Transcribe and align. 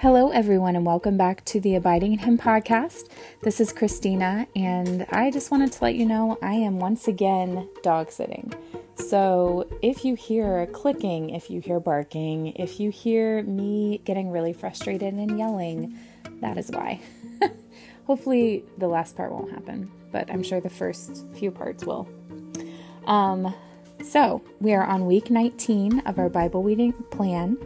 Hello, 0.00 0.30
everyone, 0.30 0.76
and 0.76 0.86
welcome 0.86 1.16
back 1.16 1.44
to 1.46 1.58
the 1.58 1.74
Abiding 1.74 2.12
in 2.12 2.20
Him 2.20 2.38
podcast. 2.38 3.08
This 3.42 3.60
is 3.60 3.72
Christina, 3.72 4.46
and 4.54 5.04
I 5.10 5.32
just 5.32 5.50
wanted 5.50 5.72
to 5.72 5.82
let 5.82 5.96
you 5.96 6.06
know 6.06 6.38
I 6.40 6.52
am 6.52 6.78
once 6.78 7.08
again 7.08 7.68
dog 7.82 8.12
sitting. 8.12 8.52
So, 8.94 9.68
if 9.82 10.04
you 10.04 10.14
hear 10.14 10.66
clicking, 10.66 11.30
if 11.30 11.50
you 11.50 11.60
hear 11.60 11.80
barking, 11.80 12.52
if 12.54 12.78
you 12.78 12.90
hear 12.90 13.42
me 13.42 14.00
getting 14.04 14.30
really 14.30 14.52
frustrated 14.52 15.14
and 15.14 15.36
yelling, 15.36 15.98
that 16.42 16.58
is 16.58 16.70
why. 16.70 17.00
Hopefully, 18.06 18.64
the 18.78 18.86
last 18.86 19.16
part 19.16 19.32
won't 19.32 19.50
happen, 19.50 19.90
but 20.12 20.30
I'm 20.30 20.44
sure 20.44 20.60
the 20.60 20.70
first 20.70 21.26
few 21.34 21.50
parts 21.50 21.84
will. 21.84 22.08
Um, 23.04 23.52
so, 24.02 24.42
we 24.60 24.74
are 24.74 24.84
on 24.84 25.06
week 25.06 25.30
19 25.30 26.00
of 26.00 26.18
our 26.18 26.28
Bible 26.28 26.62
reading 26.62 26.92
plan, 26.92 27.58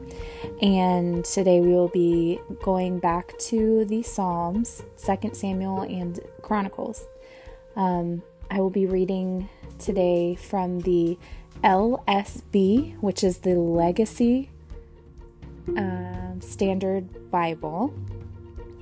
and 0.62 1.24
today 1.24 1.60
we 1.60 1.68
will 1.68 1.88
be 1.88 2.40
going 2.62 2.98
back 2.98 3.36
to 3.38 3.84
the 3.84 4.02
Psalms, 4.02 4.82
2 5.04 5.34
Samuel, 5.34 5.82
and 5.82 6.20
Chronicles. 6.40 7.04
Um, 7.76 8.22
I 8.50 8.60
will 8.60 8.70
be 8.70 8.86
reading 8.86 9.48
today 9.78 10.34
from 10.34 10.80
the 10.80 11.18
LSB, 11.62 12.98
which 13.00 13.22
is 13.22 13.38
the 13.38 13.54
Legacy 13.54 14.50
uh, 15.76 16.40
Standard 16.40 17.30
Bible. 17.30 17.94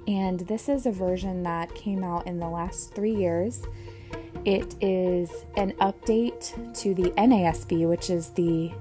And 0.07 0.41
this 0.41 0.69
is 0.69 0.87
a 0.87 0.93
version 0.93 1.43
that 1.43 1.75
came 1.75 2.05
out 2.05 2.27
in 2.27 2.39
the 2.39 2.49
last 2.49 2.95
three 2.95 3.15
years 3.15 3.63
it 4.45 4.75
is 4.81 5.31
an 5.57 5.73
update 5.81 6.75
to 6.81 6.95
the 6.95 7.11
NASB, 7.11 7.89
which 7.89 8.11
is 8.11 8.31
the 8.31 8.73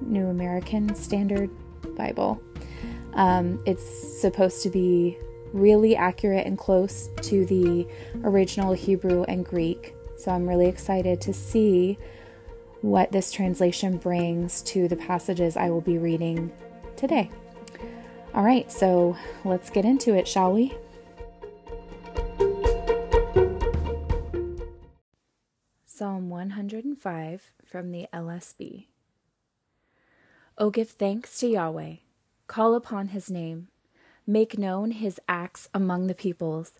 New 0.00 0.26
American 0.26 0.94
Standard 0.94 1.50
Bible. 1.96 2.40
Um, 3.14 3.62
it's 3.66 4.20
supposed 4.20 4.62
to 4.62 4.70
be 4.70 5.18
really 5.52 5.96
accurate 5.96 6.46
and 6.46 6.58
close 6.58 7.08
to 7.22 7.46
the 7.46 7.86
original 8.22 8.72
Hebrew 8.72 9.24
and 9.24 9.44
Greek. 9.44 9.94
So 10.16 10.30
I'm 10.30 10.46
really 10.48 10.66
excited 10.66 11.20
to 11.22 11.32
see 11.32 11.98
what 12.82 13.10
this 13.10 13.32
translation 13.32 13.96
brings 13.96 14.62
to 14.62 14.86
the 14.86 14.96
passages 14.96 15.56
I 15.56 15.70
will 15.70 15.80
be 15.80 15.98
reading 15.98 16.52
today. 16.96 17.30
All 18.34 18.44
right, 18.44 18.70
so 18.70 19.16
let's 19.44 19.70
get 19.70 19.84
into 19.84 20.14
it, 20.14 20.28
shall 20.28 20.52
we? 20.52 20.74
Psalm 25.96 26.28
105 26.28 27.52
from 27.64 27.90
the 27.90 28.06
LSB. 28.12 28.84
O 30.58 30.68
give 30.68 30.90
thanks 30.90 31.38
to 31.38 31.46
Yahweh, 31.46 31.94
call 32.46 32.74
upon 32.74 33.08
his 33.08 33.30
name, 33.30 33.68
make 34.26 34.58
known 34.58 34.90
his 34.90 35.18
acts 35.26 35.70
among 35.72 36.06
the 36.06 36.14
peoples. 36.14 36.72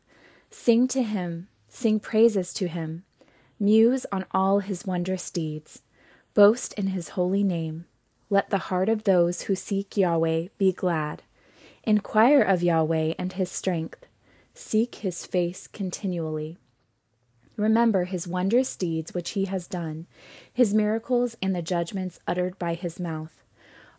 Sing 0.51 0.87
to 0.89 1.03
him, 1.03 1.49
sing 1.67 1.99
praises 1.99 2.53
to 2.53 2.69
him, 2.69 3.05
muse 3.59 4.05
on 4.13 4.27
all 4.33 4.59
his 4.59 4.85
wondrous 4.85 5.31
deeds, 5.31 5.81
boast 6.35 6.75
in 6.75 6.89
his 6.89 7.11
holy 7.17 7.43
name. 7.43 7.87
Let 8.29 8.51
the 8.51 8.69
heart 8.69 8.91
of 8.91 9.05
those 9.05 9.43
who 9.43 9.55
seek 9.55 9.97
Yahweh 9.97 10.49
be 10.59 10.75
glad. 10.75 11.23
Inquire 11.85 12.43
of 12.43 12.63
Yahweh 12.63 13.15
and 13.19 13.33
his 13.33 13.51
strength, 13.51 14.05
seek 14.53 14.97
his 14.97 15.25
face 15.25 15.67
continually. 15.67 16.59
Remember 17.57 18.05
his 18.05 18.29
wondrous 18.29 18.77
deeds 18.77 19.15
which 19.15 19.31
he 19.31 19.47
has 19.47 19.67
done, 19.67 20.07
his 20.53 20.75
miracles 20.75 21.37
and 21.41 21.55
the 21.55 21.63
judgments 21.63 22.21
uttered 22.27 22.59
by 22.59 22.75
his 22.75 23.01
mouth. 23.01 23.43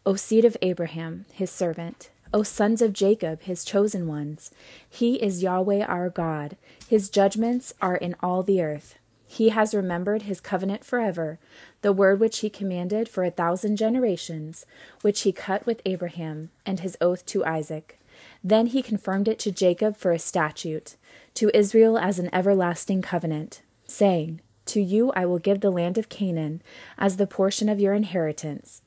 O 0.06 0.16
seed 0.16 0.46
of 0.46 0.56
Abraham, 0.62 1.26
his 1.34 1.50
servant, 1.50 2.10
O 2.34 2.44
sons 2.44 2.82
of 2.82 2.94
Jacob, 2.94 3.42
his 3.42 3.64
chosen 3.64 4.08
ones, 4.08 4.52
he 4.90 5.16
is 5.16 5.42
Yahweh 5.42 5.84
our 5.86 6.10
God. 6.10 6.58
His 6.88 7.10
judgments 7.10 7.74
are 7.82 7.96
in 7.96 8.16
all 8.22 8.44
the 8.44 8.62
earth. 8.62 8.96
He 9.26 9.50
has 9.50 9.76
remembered 9.76 10.24
his 10.24 10.40
covenant 10.40 10.86
forever, 10.86 11.40
the 11.82 11.92
word 11.92 12.20
which 12.20 12.40
he 12.40 12.50
commanded 12.50 13.10
for 13.10 13.24
a 13.24 13.32
thousand 13.32 13.76
generations, 13.76 14.66
which 15.02 15.22
he 15.22 15.32
cut 15.32 15.66
with 15.66 15.82
Abraham, 15.86 16.50
and 16.66 16.80
his 16.80 16.98
oath 17.02 17.26
to 17.28 17.44
Isaac. 17.44 18.00
Then 18.48 18.68
he 18.68 18.82
confirmed 18.82 19.28
it 19.28 19.40
to 19.40 19.52
Jacob 19.52 19.98
for 19.98 20.14
a 20.14 20.20
statute 20.20 20.96
to 21.34 21.52
Israel 21.54 21.98
as 21.98 22.18
an 22.18 22.34
everlasting 22.34 23.02
covenant, 23.02 23.62
saying, 23.86 24.40
To 24.68 24.80
you 24.80 25.12
I 25.18 25.26
will 25.26 25.38
give 25.38 25.60
the 25.60 25.70
land 25.70 25.98
of 25.98 26.08
Canaan 26.08 26.62
as 26.98 27.18
the 27.18 27.28
portion 27.28 27.68
of 27.68 27.82
your 27.82 27.94
inheritance. 27.94 28.84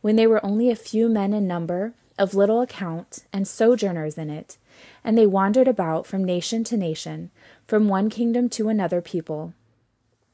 When 0.00 0.16
they 0.16 0.26
were 0.26 0.44
only 0.44 0.68
a 0.68 0.74
few 0.74 1.08
men 1.08 1.32
in 1.32 1.46
number, 1.46 1.94
of 2.18 2.34
little 2.34 2.60
account, 2.60 3.22
and 3.32 3.46
sojourners 3.46 4.18
in 4.18 4.30
it, 4.30 4.58
and 5.04 5.16
they 5.16 5.28
wandered 5.28 5.68
about 5.68 6.08
from 6.08 6.24
nation 6.24 6.64
to 6.64 6.76
nation, 6.76 7.30
from 7.68 7.86
one 7.86 8.10
kingdom 8.10 8.48
to 8.48 8.68
another 8.68 9.00
people. 9.00 9.54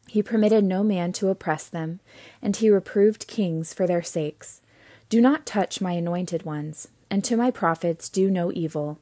He 0.09 0.23
permitted 0.23 0.65
no 0.65 0.83
man 0.83 1.13
to 1.13 1.29
oppress 1.29 1.69
them, 1.69 2.01
and 2.41 2.57
he 2.57 2.71
reproved 2.71 3.27
kings 3.27 3.75
for 3.75 3.87
their 3.87 4.03
sakes. 4.03 4.63
Do 5.11 5.21
not 5.21 5.45
touch 5.45 5.83
my 5.83 5.93
anointed 5.93 6.45
ones, 6.45 6.89
and 7.11 7.25
to 7.25 7.37
my 7.37 7.51
prophets 7.51 8.09
do 8.09 8.31
no 8.31 8.53
evil. 8.53 8.99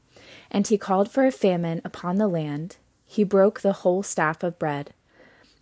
And 0.50 0.66
he 0.66 0.78
called 0.78 1.10
for 1.10 1.26
a 1.26 1.32
famine 1.32 1.80
upon 1.84 2.16
the 2.16 2.28
land. 2.28 2.76
He 3.06 3.24
broke 3.24 3.60
the 3.60 3.72
whole 3.84 4.02
staff 4.02 4.42
of 4.42 4.58
bread. 4.58 4.92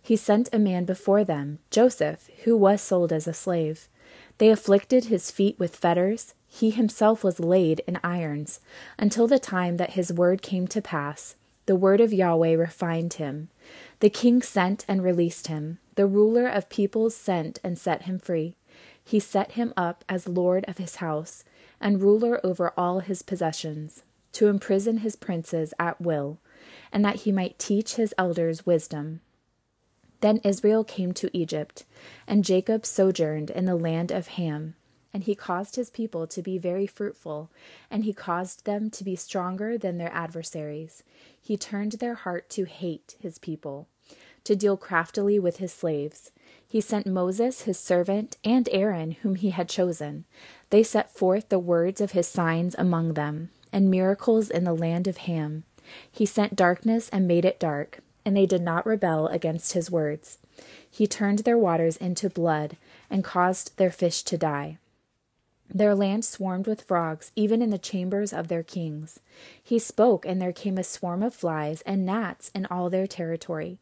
He 0.01 0.15
sent 0.15 0.49
a 0.53 0.59
man 0.59 0.85
before 0.85 1.23
them, 1.23 1.59
Joseph, 1.69 2.29
who 2.45 2.55
was 2.55 2.81
sold 2.81 3.11
as 3.11 3.27
a 3.27 3.33
slave. 3.33 3.87
They 4.37 4.49
afflicted 4.49 5.05
his 5.05 5.31
feet 5.31 5.59
with 5.59 5.75
fetters. 5.75 6.33
He 6.47 6.69
himself 6.69 7.23
was 7.23 7.39
laid 7.39 7.81
in 7.87 7.99
irons, 8.03 8.61
until 8.97 9.27
the 9.27 9.39
time 9.39 9.77
that 9.77 9.91
his 9.91 10.13
word 10.13 10.41
came 10.41 10.67
to 10.69 10.81
pass. 10.81 11.35
The 11.65 11.75
word 11.75 11.99
of 11.99 12.13
Yahweh 12.13 12.53
refined 12.55 13.15
him. 13.15 13.49
The 13.99 14.09
king 14.09 14.41
sent 14.41 14.85
and 14.87 15.03
released 15.03 15.47
him. 15.47 15.79
The 15.95 16.07
ruler 16.07 16.47
of 16.47 16.69
peoples 16.69 17.15
sent 17.15 17.59
and 17.63 17.77
set 17.77 18.03
him 18.03 18.19
free. 18.19 18.55
He 19.03 19.19
set 19.19 19.53
him 19.53 19.73
up 19.75 20.05
as 20.07 20.27
lord 20.27 20.63
of 20.67 20.77
his 20.77 20.97
house 20.97 21.43
and 21.79 22.01
ruler 22.01 22.39
over 22.45 22.73
all 22.77 22.99
his 22.99 23.21
possessions 23.21 24.03
to 24.33 24.47
imprison 24.47 24.97
his 24.97 25.15
princes 25.15 25.73
at 25.79 25.99
will, 25.99 26.39
and 26.91 27.03
that 27.03 27.17
he 27.17 27.31
might 27.31 27.57
teach 27.57 27.95
his 27.95 28.13
elders 28.17 28.65
wisdom. 28.65 29.21
Then 30.21 30.39
Israel 30.43 30.83
came 30.83 31.11
to 31.13 31.35
Egypt, 31.35 31.85
and 32.27 32.43
Jacob 32.43 32.85
sojourned 32.85 33.49
in 33.49 33.65
the 33.65 33.75
land 33.75 34.11
of 34.11 34.27
Ham. 34.29 34.75
And 35.13 35.23
he 35.23 35.35
caused 35.35 35.75
his 35.75 35.89
people 35.89 36.27
to 36.27 36.41
be 36.41 36.57
very 36.57 36.85
fruitful, 36.85 37.49
and 37.89 38.03
he 38.03 38.13
caused 38.13 38.65
them 38.65 38.89
to 38.91 39.03
be 39.03 39.15
stronger 39.15 39.77
than 39.77 39.97
their 39.97 40.13
adversaries. 40.13 41.03
He 41.41 41.57
turned 41.57 41.93
their 41.93 42.15
heart 42.15 42.49
to 42.51 42.65
hate 42.65 43.15
his 43.19 43.39
people, 43.39 43.87
to 44.47 44.55
deal 44.55 44.77
craftily 44.77 45.37
with 45.37 45.57
his 45.57 45.73
slaves. 45.73 46.31
He 46.65 46.79
sent 46.79 47.05
Moses, 47.05 47.63
his 47.63 47.77
servant, 47.77 48.37
and 48.45 48.69
Aaron, 48.71 49.11
whom 49.11 49.35
he 49.35 49.49
had 49.49 49.67
chosen. 49.67 50.23
They 50.69 50.83
set 50.83 51.11
forth 51.11 51.49
the 51.49 51.59
words 51.59 51.99
of 51.99 52.11
his 52.11 52.27
signs 52.27 52.73
among 52.77 53.13
them 53.13 53.49
and 53.73 53.91
miracles 53.91 54.49
in 54.49 54.63
the 54.63 54.73
land 54.73 55.05
of 55.05 55.17
Ham. 55.17 55.63
He 56.09 56.25
sent 56.25 56.55
darkness 56.55 57.09
and 57.09 57.27
made 57.27 57.43
it 57.43 57.59
dark, 57.59 57.99
and 58.23 58.35
they 58.35 58.45
did 58.45 58.61
not 58.61 58.85
rebel 58.85 59.27
against 59.27 59.73
his 59.73 59.91
words. 59.91 60.37
He 60.89 61.07
turned 61.07 61.39
their 61.39 61.57
waters 61.57 61.97
into 61.97 62.29
blood 62.29 62.77
and 63.09 63.25
caused 63.25 63.75
their 63.75 63.91
fish 63.91 64.23
to 64.23 64.37
die. 64.37 64.77
Their 65.69 65.93
land 65.93 66.23
swarmed 66.23 66.67
with 66.67 66.83
frogs, 66.83 67.33
even 67.35 67.61
in 67.61 67.69
the 67.69 67.77
chambers 67.77 68.31
of 68.31 68.47
their 68.47 68.63
kings. 68.63 69.19
He 69.61 69.77
spoke, 69.77 70.25
and 70.25 70.41
there 70.41 70.53
came 70.53 70.77
a 70.77 70.83
swarm 70.83 71.21
of 71.21 71.35
flies 71.35 71.81
and 71.81 72.05
gnats 72.05 72.49
in 72.55 72.65
all 72.67 72.89
their 72.89 73.07
territory. 73.07 73.79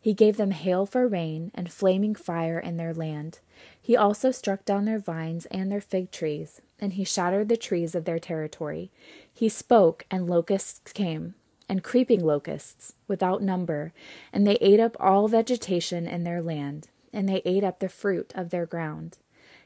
He 0.00 0.14
gave 0.14 0.36
them 0.36 0.50
hail 0.50 0.86
for 0.86 1.06
rain 1.06 1.50
and 1.54 1.70
flaming 1.70 2.14
fire 2.14 2.58
in 2.58 2.76
their 2.76 2.94
land. 2.94 3.38
He 3.80 3.96
also 3.96 4.30
struck 4.30 4.64
down 4.64 4.84
their 4.84 4.98
vines 4.98 5.46
and 5.46 5.70
their 5.70 5.80
fig 5.80 6.10
trees, 6.10 6.60
and 6.78 6.94
he 6.94 7.04
shattered 7.04 7.48
the 7.48 7.56
trees 7.56 7.94
of 7.94 8.04
their 8.04 8.18
territory. 8.18 8.90
He 9.32 9.48
spoke, 9.48 10.06
and 10.10 10.28
locusts 10.28 10.92
came, 10.92 11.34
and 11.68 11.84
creeping 11.84 12.24
locusts, 12.24 12.94
without 13.06 13.42
number, 13.42 13.92
and 14.32 14.46
they 14.46 14.56
ate 14.60 14.80
up 14.80 14.96
all 14.98 15.28
vegetation 15.28 16.06
in 16.06 16.24
their 16.24 16.42
land, 16.42 16.88
and 17.12 17.28
they 17.28 17.42
ate 17.44 17.64
up 17.64 17.80
the 17.80 17.88
fruit 17.88 18.32
of 18.34 18.50
their 18.50 18.66
ground. 18.66 19.18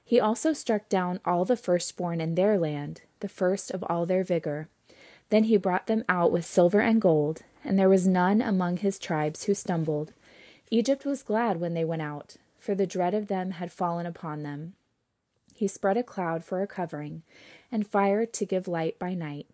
He 0.05 0.21
also 0.21 0.53
struck 0.53 0.89
down 0.89 1.21
all 1.25 1.45
the 1.45 1.57
firstborn 1.57 2.21
in 2.21 2.35
their 2.35 2.59
land, 2.59 3.03
the 3.21 3.29
first 3.29 3.71
of 3.71 3.83
all 3.85 4.05
their 4.05 4.23
vigor. 4.23 4.69
Then 5.31 5.45
he 5.45 5.57
brought 5.57 5.87
them 5.87 6.05
out 6.09 6.31
with 6.31 6.45
silver 6.45 6.81
and 6.81 7.01
gold, 7.01 7.43
and 7.65 7.79
there 7.79 7.89
was 7.89 8.07
none 8.07 8.43
among 8.43 8.79
his 8.79 8.99
tribes 8.99 9.45
who 9.45 9.55
stumbled. 9.55 10.13
Egypt 10.71 11.05
was 11.05 11.23
glad 11.23 11.61
when 11.61 11.75
they 11.75 11.85
went 11.85 12.03
out, 12.03 12.37
for 12.59 12.75
the 12.75 12.87
dread 12.87 13.15
of 13.15 13.29
them 13.29 13.53
had 13.53 13.73
fallen 13.73 14.07
upon 14.07 14.43
them. 14.43 14.75
He 15.55 15.69
spread 15.69 15.97
a 15.97 16.03
cloud 16.03 16.45
for 16.45 16.63
a 16.63 16.67
covering, 16.67 17.23
and 17.71 17.87
fire 17.87 18.27
to 18.27 18.47
give 18.47 18.69
light 18.69 18.99
by 18.99 19.15
night. 19.15 19.47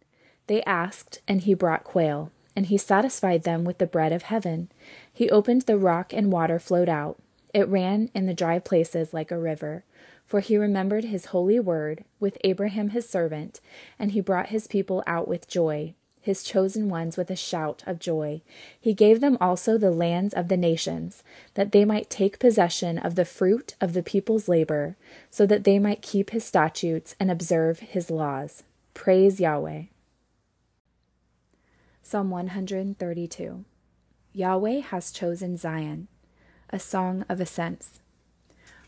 They 0.46 0.62
asked, 0.64 1.20
and 1.28 1.42
he 1.42 1.54
brought 1.54 1.84
quail, 1.84 2.32
and 2.56 2.66
he 2.66 2.78
satisfied 2.78 3.44
them 3.44 3.64
with 3.64 3.78
the 3.78 3.86
bread 3.86 4.12
of 4.12 4.22
heaven. 4.22 4.70
He 5.12 5.30
opened 5.30 5.62
the 5.62 5.78
rock, 5.78 6.12
and 6.12 6.32
water 6.32 6.58
flowed 6.58 6.88
out. 6.88 7.18
It 7.52 7.68
ran 7.68 8.10
in 8.14 8.26
the 8.26 8.34
dry 8.34 8.58
places 8.58 9.12
like 9.12 9.30
a 9.30 9.38
river. 9.38 9.84
For 10.24 10.40
he 10.40 10.56
remembered 10.56 11.04
his 11.04 11.26
holy 11.26 11.58
word 11.58 12.04
with 12.20 12.38
Abraham 12.44 12.90
his 12.90 13.08
servant, 13.08 13.60
and 13.98 14.12
he 14.12 14.20
brought 14.20 14.50
his 14.50 14.68
people 14.68 15.02
out 15.06 15.26
with 15.26 15.48
joy, 15.48 15.94
his 16.20 16.42
chosen 16.42 16.88
ones 16.88 17.16
with 17.16 17.30
a 17.30 17.36
shout 17.36 17.82
of 17.86 17.98
joy. 17.98 18.42
He 18.78 18.92
gave 18.92 19.20
them 19.20 19.38
also 19.40 19.78
the 19.78 19.90
lands 19.90 20.34
of 20.34 20.48
the 20.48 20.56
nations, 20.56 21.22
that 21.54 21.72
they 21.72 21.84
might 21.84 22.10
take 22.10 22.38
possession 22.38 22.98
of 22.98 23.14
the 23.14 23.24
fruit 23.24 23.74
of 23.80 23.92
the 23.92 24.02
people's 24.02 24.48
labor, 24.48 24.96
so 25.30 25.46
that 25.46 25.64
they 25.64 25.78
might 25.78 26.02
keep 26.02 26.30
his 26.30 26.44
statutes 26.44 27.14
and 27.18 27.30
observe 27.30 27.80
his 27.80 28.10
laws. 28.10 28.64
Praise 28.92 29.40
Yahweh. 29.40 29.84
Psalm 32.02 32.30
132 32.30 33.64
Yahweh 34.32 34.80
has 34.80 35.10
chosen 35.10 35.56
Zion, 35.56 36.08
a 36.70 36.78
song 36.78 37.24
of 37.28 37.40
ascents. 37.40 37.99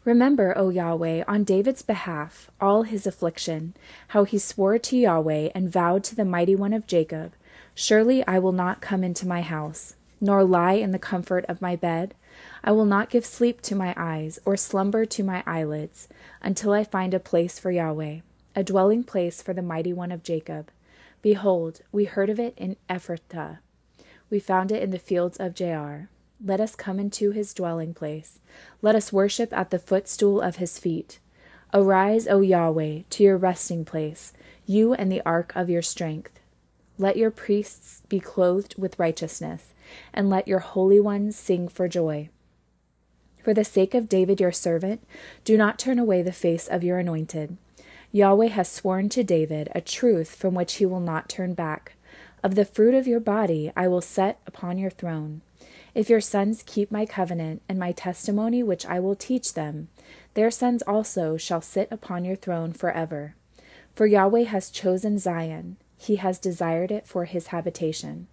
Remember, 0.04 0.52
O 0.56 0.68
Yahweh, 0.68 1.22
on 1.28 1.44
David's 1.44 1.82
behalf, 1.82 2.50
all 2.60 2.82
his 2.82 3.06
affliction, 3.06 3.74
how 4.08 4.24
he 4.24 4.38
swore 4.38 4.78
to 4.78 4.96
Yahweh 4.96 5.50
and 5.54 5.70
vowed 5.70 6.02
to 6.04 6.16
the 6.16 6.24
mighty 6.24 6.56
one 6.56 6.72
of 6.72 6.88
Jacob, 6.88 7.32
Surely 7.74 8.26
I 8.26 8.38
will 8.38 8.52
not 8.52 8.80
come 8.80 9.02
into 9.02 9.26
my 9.26 9.40
house, 9.40 9.94
nor 10.20 10.44
lie 10.44 10.74
in 10.74 10.92
the 10.92 10.98
comfort 10.98 11.44
of 11.46 11.62
my 11.62 11.76
bed. 11.76 12.14
I 12.62 12.72
will 12.72 12.84
not 12.84 13.10
give 13.10 13.24
sleep 13.24 13.60
to 13.62 13.74
my 13.74 13.94
eyes, 13.96 14.38
or 14.44 14.56
slumber 14.56 15.04
to 15.06 15.24
my 15.24 15.42
eyelids, 15.46 16.08
until 16.42 16.72
I 16.72 16.84
find 16.84 17.14
a 17.14 17.20
place 17.20 17.58
for 17.58 17.70
Yahweh, 17.70 18.20
a 18.54 18.64
dwelling 18.64 19.04
place 19.04 19.40
for 19.40 19.54
the 19.54 19.62
mighty 19.62 19.92
one 19.92 20.12
of 20.12 20.22
Jacob. 20.22 20.70
Behold, 21.22 21.80
we 21.92 22.04
heard 22.04 22.28
of 22.30 22.38
it 22.38 22.54
in 22.56 22.76
Ephrathah. 22.90 23.58
We 24.28 24.38
found 24.38 24.72
it 24.72 24.82
in 24.82 24.90
the 24.90 24.98
fields 24.98 25.38
of 25.38 25.54
Jaar. 25.54 26.08
Let 26.44 26.60
us 26.60 26.74
come 26.74 26.98
into 26.98 27.30
his 27.30 27.54
dwelling 27.54 27.94
place. 27.94 28.40
Let 28.80 28.96
us 28.96 29.12
worship 29.12 29.52
at 29.52 29.70
the 29.70 29.78
footstool 29.78 30.40
of 30.40 30.56
his 30.56 30.76
feet. 30.78 31.20
Arise, 31.72 32.26
O 32.26 32.40
Yahweh, 32.40 33.02
to 33.10 33.22
your 33.22 33.36
resting 33.36 33.84
place, 33.84 34.32
you 34.66 34.92
and 34.92 35.10
the 35.10 35.22
ark 35.24 35.52
of 35.54 35.70
your 35.70 35.82
strength. 35.82 36.40
Let 36.98 37.16
your 37.16 37.30
priests 37.30 38.02
be 38.08 38.18
clothed 38.18 38.74
with 38.76 38.98
righteousness, 38.98 39.72
and 40.12 40.28
let 40.28 40.48
your 40.48 40.58
holy 40.58 40.98
ones 40.98 41.36
sing 41.36 41.68
for 41.68 41.86
joy. 41.86 42.28
For 43.42 43.54
the 43.54 43.64
sake 43.64 43.94
of 43.94 44.08
David 44.08 44.40
your 44.40 44.52
servant, 44.52 45.06
do 45.44 45.56
not 45.56 45.78
turn 45.78 45.98
away 45.98 46.22
the 46.22 46.32
face 46.32 46.66
of 46.66 46.82
your 46.84 46.98
anointed. 46.98 47.56
Yahweh 48.10 48.48
has 48.48 48.68
sworn 48.68 49.08
to 49.10 49.24
David 49.24 49.70
a 49.74 49.80
truth 49.80 50.34
from 50.34 50.54
which 50.54 50.74
he 50.74 50.86
will 50.86 51.00
not 51.00 51.28
turn 51.28 51.54
back. 51.54 51.94
Of 52.42 52.56
the 52.56 52.64
fruit 52.64 52.94
of 52.94 53.06
your 53.06 53.20
body 53.20 53.72
I 53.76 53.86
will 53.86 54.00
set 54.00 54.40
upon 54.46 54.76
your 54.76 54.90
throne. 54.90 55.40
If 55.94 56.08
your 56.08 56.20
sons 56.22 56.62
keep 56.64 56.90
my 56.90 57.04
covenant 57.04 57.60
and 57.68 57.78
my 57.78 57.92
testimony 57.92 58.62
which 58.62 58.86
I 58.86 58.98
will 58.98 59.14
teach 59.14 59.52
them, 59.52 59.88
their 60.34 60.50
sons 60.50 60.82
also 60.82 61.36
shall 61.36 61.60
sit 61.60 61.88
upon 61.90 62.24
your 62.24 62.36
throne 62.36 62.72
forever. 62.72 63.34
For 63.94 64.06
Yahweh 64.06 64.44
has 64.44 64.70
chosen 64.70 65.18
Zion, 65.18 65.76
he 65.98 66.16
has 66.16 66.38
desired 66.38 66.90
it 66.90 67.06
for 67.06 67.26
his 67.26 67.48
habitation. 67.48 68.26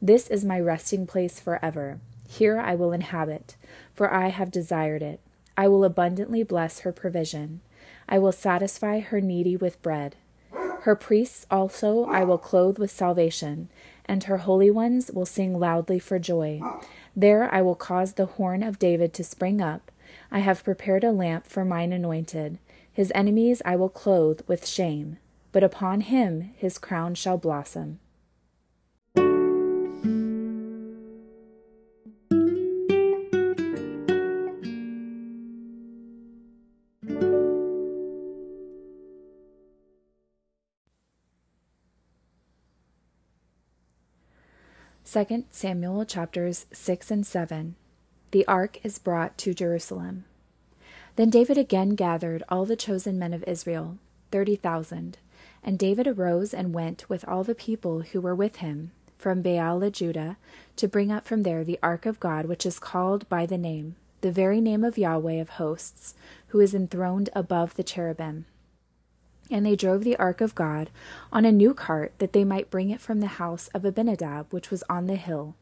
This 0.00 0.26
is 0.28 0.44
my 0.44 0.58
resting 0.58 1.06
place 1.06 1.38
forever. 1.38 2.00
Here 2.26 2.58
I 2.58 2.74
will 2.74 2.92
inhabit, 2.92 3.56
for 3.94 4.12
I 4.12 4.28
have 4.28 4.50
desired 4.50 5.02
it. 5.02 5.20
I 5.56 5.68
will 5.68 5.84
abundantly 5.84 6.42
bless 6.42 6.80
her 6.80 6.92
provision. 6.92 7.60
I 8.08 8.18
will 8.18 8.32
satisfy 8.32 9.00
her 9.00 9.20
needy 9.20 9.54
with 9.54 9.82
bread. 9.82 10.16
Her 10.82 10.96
priests 10.96 11.46
also 11.50 12.06
I 12.06 12.24
will 12.24 12.38
clothe 12.38 12.78
with 12.78 12.90
salvation, 12.90 13.68
and 14.06 14.24
her 14.24 14.38
holy 14.38 14.70
ones 14.70 15.10
will 15.12 15.26
sing 15.26 15.58
loudly 15.58 16.00
for 16.00 16.18
joy. 16.18 16.60
There 17.14 17.52
I 17.54 17.60
will 17.62 17.74
cause 17.74 18.14
the 18.14 18.26
horn 18.26 18.62
of 18.62 18.78
David 18.78 19.12
to 19.14 19.24
spring 19.24 19.60
up. 19.60 19.90
I 20.30 20.40
have 20.40 20.64
prepared 20.64 21.04
a 21.04 21.12
lamp 21.12 21.46
for 21.46 21.64
mine 21.64 21.92
anointed. 21.92 22.58
His 22.92 23.12
enemies 23.14 23.62
I 23.64 23.76
will 23.76 23.88
clothe 23.88 24.40
with 24.46 24.66
shame, 24.66 25.18
but 25.52 25.64
upon 25.64 26.02
him 26.02 26.52
his 26.56 26.78
crown 26.78 27.14
shall 27.14 27.38
blossom. 27.38 27.98
Second 45.12 45.44
Samuel 45.50 46.06
chapters 46.06 46.64
6 46.72 47.10
and 47.10 47.26
7. 47.26 47.74
The 48.30 48.46
ark 48.48 48.78
is 48.82 48.98
brought 48.98 49.36
to 49.36 49.52
Jerusalem. 49.52 50.24
Then 51.16 51.28
David 51.28 51.58
again 51.58 51.90
gathered 51.90 52.42
all 52.48 52.64
the 52.64 52.76
chosen 52.76 53.18
men 53.18 53.34
of 53.34 53.44
Israel, 53.44 53.98
thirty 54.30 54.56
thousand. 54.56 55.18
And 55.62 55.78
David 55.78 56.06
arose 56.06 56.54
and 56.54 56.72
went 56.72 57.10
with 57.10 57.28
all 57.28 57.44
the 57.44 57.54
people 57.54 58.00
who 58.00 58.22
were 58.22 58.34
with 58.34 58.64
him 58.64 58.92
from 59.18 59.42
Baalah 59.42 59.92
Judah 59.92 60.38
to 60.76 60.88
bring 60.88 61.12
up 61.12 61.26
from 61.26 61.42
there 61.42 61.62
the 61.62 61.78
ark 61.82 62.06
of 62.06 62.18
God, 62.18 62.46
which 62.46 62.64
is 62.64 62.78
called 62.78 63.28
by 63.28 63.44
the 63.44 63.58
name, 63.58 63.96
the 64.22 64.32
very 64.32 64.62
name 64.62 64.82
of 64.82 64.96
Yahweh 64.96 65.42
of 65.42 65.50
hosts, 65.60 66.14
who 66.48 66.60
is 66.60 66.74
enthroned 66.74 67.28
above 67.34 67.74
the 67.74 67.84
cherubim. 67.84 68.46
And 69.50 69.66
they 69.66 69.76
drove 69.76 70.04
the 70.04 70.16
ark 70.16 70.40
of 70.40 70.54
God 70.54 70.90
on 71.32 71.44
a 71.44 71.52
new 71.52 71.74
cart, 71.74 72.12
that 72.18 72.32
they 72.32 72.44
might 72.44 72.70
bring 72.70 72.90
it 72.90 73.00
from 73.00 73.20
the 73.20 73.26
house 73.26 73.68
of 73.74 73.84
Abinadab, 73.84 74.46
which 74.50 74.70
was 74.70 74.82
on 74.88 75.06
the 75.06 75.16
hill. 75.16 75.54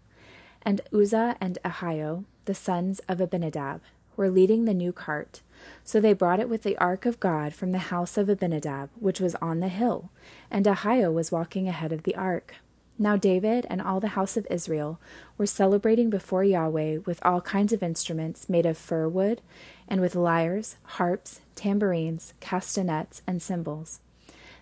And 0.62 0.80
Uzzah 0.92 1.36
and 1.40 1.58
Ahio, 1.64 2.24
the 2.44 2.54
sons 2.54 3.00
of 3.08 3.20
Abinadab, 3.20 3.80
were 4.16 4.30
leading 4.30 4.64
the 4.64 4.74
new 4.74 4.92
cart. 4.92 5.40
So 5.82 6.00
they 6.00 6.12
brought 6.12 6.40
it 6.40 6.48
with 6.48 6.62
the 6.62 6.76
ark 6.78 7.06
of 7.06 7.20
God 7.20 7.54
from 7.54 7.72
the 7.72 7.78
house 7.78 8.16
of 8.16 8.28
Abinadab, 8.28 8.90
which 8.98 9.20
was 9.20 9.34
on 9.36 9.60
the 9.60 9.68
hill, 9.68 10.10
and 10.50 10.66
Ahio 10.66 11.12
was 11.12 11.32
walking 11.32 11.68
ahead 11.68 11.92
of 11.92 12.02
the 12.02 12.14
ark. 12.14 12.56
Now 13.02 13.16
David 13.16 13.66
and 13.70 13.80
all 13.80 13.98
the 13.98 14.08
house 14.08 14.36
of 14.36 14.46
Israel 14.50 15.00
were 15.38 15.46
celebrating 15.46 16.10
before 16.10 16.44
Yahweh 16.44 16.98
with 17.06 17.18
all 17.24 17.40
kinds 17.40 17.72
of 17.72 17.82
instruments 17.82 18.46
made 18.46 18.66
of 18.66 18.76
fir 18.76 19.08
wood, 19.08 19.40
and 19.88 20.02
with 20.02 20.14
lyres, 20.14 20.76
harps, 20.82 21.40
tambourines, 21.56 22.34
castanets, 22.40 23.22
and 23.26 23.40
cymbals. 23.40 24.00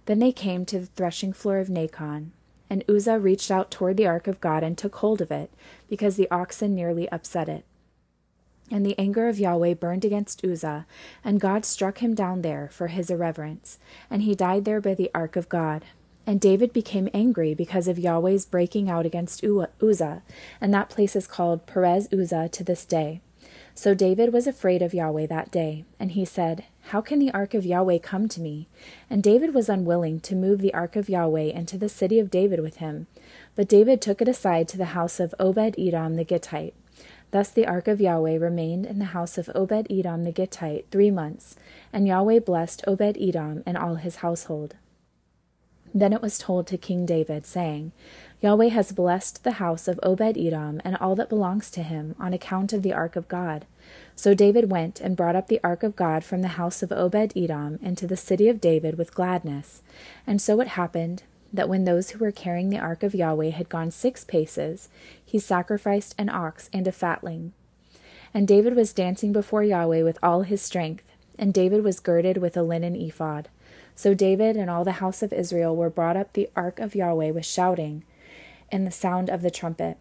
Then 0.06 0.20
they 0.20 0.30
came 0.30 0.64
to 0.66 0.78
the 0.78 0.86
threshing 0.86 1.32
floor 1.32 1.58
of 1.58 1.66
Nacon, 1.66 2.30
and 2.70 2.84
Uzzah 2.88 3.18
reached 3.18 3.50
out 3.50 3.72
toward 3.72 3.96
the 3.96 4.06
ark 4.06 4.28
of 4.28 4.40
God 4.40 4.62
and 4.62 4.78
took 4.78 4.94
hold 4.94 5.20
of 5.20 5.32
it, 5.32 5.50
because 5.88 6.14
the 6.14 6.30
oxen 6.30 6.76
nearly 6.76 7.10
upset 7.10 7.48
it. 7.48 7.64
And 8.70 8.86
the 8.86 8.96
anger 9.00 9.28
of 9.28 9.40
Yahweh 9.40 9.74
burned 9.74 10.04
against 10.04 10.44
Uzzah, 10.44 10.86
and 11.24 11.40
God 11.40 11.64
struck 11.64 11.98
him 11.98 12.14
down 12.14 12.42
there 12.42 12.68
for 12.70 12.86
his 12.86 13.10
irreverence, 13.10 13.80
and 14.08 14.22
he 14.22 14.36
died 14.36 14.64
there 14.64 14.80
by 14.80 14.94
the 14.94 15.10
ark 15.12 15.34
of 15.34 15.48
God. 15.48 15.84
And 16.28 16.42
David 16.42 16.74
became 16.74 17.08
angry 17.14 17.54
because 17.54 17.88
of 17.88 17.98
Yahweh's 17.98 18.44
breaking 18.44 18.90
out 18.90 19.06
against 19.06 19.42
Uzzah, 19.42 20.22
and 20.60 20.74
that 20.74 20.90
place 20.90 21.16
is 21.16 21.26
called 21.26 21.64
Perez 21.64 22.06
Uzzah 22.12 22.50
to 22.50 22.62
this 22.62 22.84
day. 22.84 23.22
So 23.74 23.94
David 23.94 24.30
was 24.30 24.46
afraid 24.46 24.82
of 24.82 24.92
Yahweh 24.92 25.24
that 25.28 25.50
day, 25.50 25.86
and 25.98 26.12
he 26.12 26.26
said, 26.26 26.66
How 26.88 27.00
can 27.00 27.18
the 27.18 27.30
ark 27.30 27.54
of 27.54 27.64
Yahweh 27.64 28.00
come 28.02 28.28
to 28.28 28.42
me? 28.42 28.68
And 29.08 29.22
David 29.22 29.54
was 29.54 29.70
unwilling 29.70 30.20
to 30.20 30.36
move 30.36 30.60
the 30.60 30.74
ark 30.74 30.96
of 30.96 31.08
Yahweh 31.08 31.44
into 31.44 31.78
the 31.78 31.88
city 31.88 32.18
of 32.18 32.30
David 32.30 32.60
with 32.60 32.76
him. 32.76 33.06
But 33.56 33.66
David 33.66 34.02
took 34.02 34.20
it 34.20 34.28
aside 34.28 34.68
to 34.68 34.76
the 34.76 34.92
house 34.92 35.20
of 35.20 35.34
Obed 35.40 35.76
Edom 35.78 36.16
the 36.16 36.26
Gittite. 36.26 36.74
Thus 37.30 37.48
the 37.48 37.66
ark 37.66 37.88
of 37.88 38.02
Yahweh 38.02 38.36
remained 38.36 38.84
in 38.84 38.98
the 38.98 39.16
house 39.16 39.38
of 39.38 39.48
Obed 39.54 39.86
Edom 39.90 40.24
the 40.24 40.32
Gittite 40.32 40.84
three 40.90 41.10
months, 41.10 41.56
and 41.90 42.06
Yahweh 42.06 42.40
blessed 42.40 42.84
Obed 42.86 43.16
Edom 43.18 43.62
and 43.64 43.78
all 43.78 43.94
his 43.94 44.16
household. 44.16 44.74
Then 45.98 46.12
it 46.12 46.22
was 46.22 46.38
told 46.38 46.68
to 46.68 46.78
King 46.78 47.06
David, 47.06 47.44
saying, 47.44 47.90
Yahweh 48.40 48.68
has 48.68 48.92
blessed 48.92 49.42
the 49.42 49.52
house 49.52 49.88
of 49.88 49.98
Obed 50.04 50.38
Edom 50.38 50.80
and 50.84 50.96
all 50.96 51.16
that 51.16 51.28
belongs 51.28 51.72
to 51.72 51.82
him 51.82 52.14
on 52.20 52.32
account 52.32 52.72
of 52.72 52.84
the 52.84 52.92
ark 52.92 53.16
of 53.16 53.26
God. 53.26 53.66
So 54.14 54.32
David 54.32 54.70
went 54.70 55.00
and 55.00 55.16
brought 55.16 55.34
up 55.34 55.48
the 55.48 55.60
ark 55.64 55.82
of 55.82 55.96
God 55.96 56.22
from 56.22 56.42
the 56.42 56.54
house 56.58 56.84
of 56.84 56.92
Obed 56.92 57.32
Edom 57.36 57.80
into 57.82 58.06
the 58.06 58.16
city 58.16 58.48
of 58.48 58.60
David 58.60 58.96
with 58.96 59.12
gladness. 59.14 59.82
And 60.24 60.40
so 60.40 60.60
it 60.60 60.68
happened 60.68 61.24
that 61.52 61.68
when 61.68 61.84
those 61.84 62.10
who 62.10 62.20
were 62.20 62.30
carrying 62.30 62.70
the 62.70 62.78
ark 62.78 63.02
of 63.02 63.14
Yahweh 63.14 63.50
had 63.50 63.68
gone 63.68 63.90
six 63.90 64.22
paces, 64.22 64.88
he 65.24 65.40
sacrificed 65.40 66.14
an 66.16 66.28
ox 66.28 66.70
and 66.72 66.86
a 66.86 66.92
fatling. 66.92 67.54
And 68.32 68.46
David 68.46 68.76
was 68.76 68.92
dancing 68.92 69.32
before 69.32 69.64
Yahweh 69.64 70.02
with 70.02 70.18
all 70.22 70.42
his 70.42 70.62
strength, 70.62 71.10
and 71.36 71.52
David 71.52 71.82
was 71.82 71.98
girded 71.98 72.36
with 72.36 72.56
a 72.56 72.62
linen 72.62 72.94
ephod. 72.94 73.48
So 73.98 74.14
David 74.14 74.56
and 74.56 74.70
all 74.70 74.84
the 74.84 75.02
house 75.02 75.24
of 75.24 75.32
Israel 75.32 75.74
were 75.74 75.90
brought 75.90 76.16
up 76.16 76.32
the 76.32 76.48
ark 76.54 76.78
of 76.78 76.94
Yahweh 76.94 77.32
with 77.32 77.44
shouting 77.44 78.04
and 78.70 78.86
the 78.86 78.92
sound 78.92 79.28
of 79.28 79.42
the 79.42 79.50
trumpet. 79.50 79.98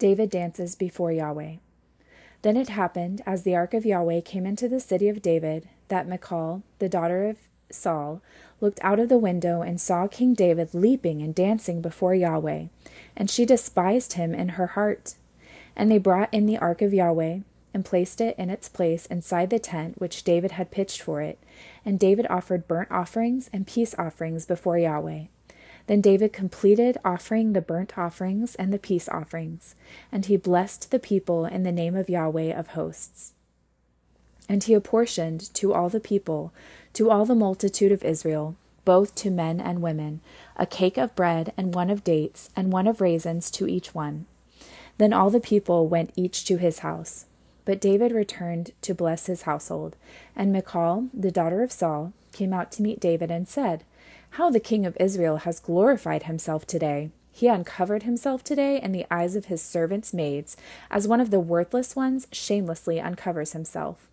David 0.00 0.30
dances 0.30 0.74
before 0.74 1.12
Yahweh. 1.12 1.58
Then 2.42 2.56
it 2.56 2.68
happened, 2.68 3.22
as 3.24 3.44
the 3.44 3.54
ark 3.54 3.72
of 3.72 3.86
Yahweh 3.86 4.22
came 4.22 4.44
into 4.44 4.68
the 4.68 4.80
city 4.80 5.08
of 5.08 5.22
David, 5.22 5.68
that 5.86 6.08
Michal, 6.08 6.64
the 6.80 6.88
daughter 6.88 7.28
of 7.28 7.36
Saul, 7.70 8.20
looked 8.60 8.80
out 8.82 8.98
of 8.98 9.08
the 9.08 9.16
window 9.16 9.62
and 9.62 9.80
saw 9.80 10.08
King 10.08 10.34
David 10.34 10.74
leaping 10.74 11.22
and 11.22 11.36
dancing 11.36 11.80
before 11.80 12.16
Yahweh, 12.16 12.64
and 13.16 13.30
she 13.30 13.46
despised 13.46 14.14
him 14.14 14.34
in 14.34 14.50
her 14.50 14.66
heart. 14.66 15.14
And 15.76 15.88
they 15.88 15.98
brought 15.98 16.34
in 16.34 16.46
the 16.46 16.58
ark 16.58 16.82
of 16.82 16.92
Yahweh, 16.92 17.42
and 17.76 17.84
placed 17.84 18.22
it 18.22 18.34
in 18.38 18.48
its 18.48 18.70
place 18.70 19.04
inside 19.04 19.50
the 19.50 19.58
tent 19.58 20.00
which 20.00 20.24
David 20.24 20.52
had 20.52 20.70
pitched 20.70 21.02
for 21.02 21.20
it. 21.20 21.38
And 21.84 21.98
David 21.98 22.26
offered 22.30 22.66
burnt 22.66 22.90
offerings 22.90 23.50
and 23.52 23.66
peace 23.66 23.94
offerings 23.98 24.46
before 24.46 24.78
Yahweh. 24.78 25.24
Then 25.86 26.00
David 26.00 26.32
completed 26.32 26.96
offering 27.04 27.52
the 27.52 27.60
burnt 27.60 27.98
offerings 27.98 28.54
and 28.54 28.72
the 28.72 28.78
peace 28.78 29.10
offerings, 29.10 29.74
and 30.10 30.24
he 30.24 30.38
blessed 30.38 30.90
the 30.90 30.98
people 30.98 31.44
in 31.44 31.64
the 31.64 31.70
name 31.70 31.94
of 31.94 32.08
Yahweh 32.08 32.58
of 32.58 32.68
hosts. 32.68 33.34
And 34.48 34.64
he 34.64 34.72
apportioned 34.72 35.52
to 35.52 35.74
all 35.74 35.90
the 35.90 36.00
people, 36.00 36.54
to 36.94 37.10
all 37.10 37.26
the 37.26 37.34
multitude 37.34 37.92
of 37.92 38.02
Israel, 38.02 38.56
both 38.86 39.14
to 39.16 39.30
men 39.30 39.60
and 39.60 39.82
women, 39.82 40.22
a 40.56 40.64
cake 40.64 40.96
of 40.96 41.14
bread 41.14 41.52
and 41.58 41.74
one 41.74 41.90
of 41.90 42.04
dates 42.04 42.48
and 42.56 42.72
one 42.72 42.86
of 42.86 43.02
raisins 43.02 43.50
to 43.50 43.68
each 43.68 43.94
one. 43.94 44.24
Then 44.96 45.12
all 45.12 45.28
the 45.28 45.40
people 45.40 45.88
went 45.88 46.14
each 46.16 46.46
to 46.46 46.56
his 46.56 46.78
house. 46.78 47.26
But 47.66 47.80
David 47.80 48.12
returned 48.12 48.70
to 48.80 48.94
bless 48.94 49.26
his 49.26 49.42
household. 49.42 49.96
And 50.34 50.52
Michal, 50.52 51.08
the 51.12 51.32
daughter 51.32 51.62
of 51.62 51.72
Saul, 51.72 52.14
came 52.32 52.54
out 52.54 52.72
to 52.72 52.82
meet 52.82 53.00
David 53.00 53.30
and 53.30 53.46
said, 53.46 53.84
How 54.30 54.48
the 54.48 54.60
king 54.60 54.86
of 54.86 54.96
Israel 54.98 55.38
has 55.38 55.60
glorified 55.60 56.22
himself 56.22 56.66
today! 56.66 57.10
He 57.32 57.48
uncovered 57.48 58.04
himself 58.04 58.42
today 58.42 58.80
in 58.80 58.92
the 58.92 59.04
eyes 59.10 59.36
of 59.36 59.46
his 59.46 59.60
servants' 59.60 60.14
maids, 60.14 60.56
as 60.90 61.06
one 61.06 61.20
of 61.20 61.30
the 61.30 61.40
worthless 61.40 61.94
ones 61.94 62.28
shamelessly 62.32 62.98
uncovers 62.98 63.52
himself. 63.52 64.08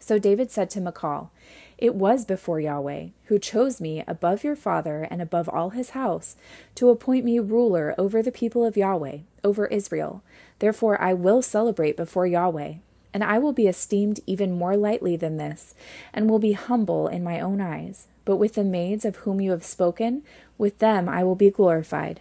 So 0.00 0.18
David 0.18 0.50
said 0.50 0.70
to 0.70 0.80
Michal, 0.80 1.30
It 1.78 1.94
was 1.94 2.24
before 2.24 2.60
Yahweh, 2.60 3.08
who 3.24 3.38
chose 3.38 3.80
me 3.80 4.02
above 4.06 4.44
your 4.44 4.56
father 4.56 5.06
and 5.10 5.20
above 5.20 5.48
all 5.48 5.70
his 5.70 5.90
house, 5.90 6.36
to 6.76 6.90
appoint 6.90 7.24
me 7.24 7.38
ruler 7.38 7.94
over 7.98 8.22
the 8.22 8.32
people 8.32 8.64
of 8.64 8.76
Yahweh, 8.76 9.18
over 9.44 9.66
Israel. 9.66 10.22
Therefore 10.58 11.00
I 11.00 11.14
will 11.14 11.42
celebrate 11.42 11.96
before 11.96 12.26
Yahweh. 12.26 12.74
And 13.14 13.22
I 13.22 13.38
will 13.38 13.52
be 13.52 13.66
esteemed 13.66 14.20
even 14.26 14.52
more 14.52 14.74
lightly 14.74 15.16
than 15.16 15.36
this, 15.36 15.74
and 16.14 16.30
will 16.30 16.38
be 16.38 16.52
humble 16.52 17.08
in 17.08 17.22
my 17.22 17.40
own 17.40 17.60
eyes. 17.60 18.06
But 18.24 18.36
with 18.36 18.54
the 18.54 18.64
maids 18.64 19.04
of 19.04 19.16
whom 19.16 19.38
you 19.40 19.50
have 19.50 19.64
spoken, 19.64 20.22
with 20.56 20.78
them 20.78 21.08
I 21.08 21.22
will 21.22 21.34
be 21.34 21.50
glorified. 21.50 22.20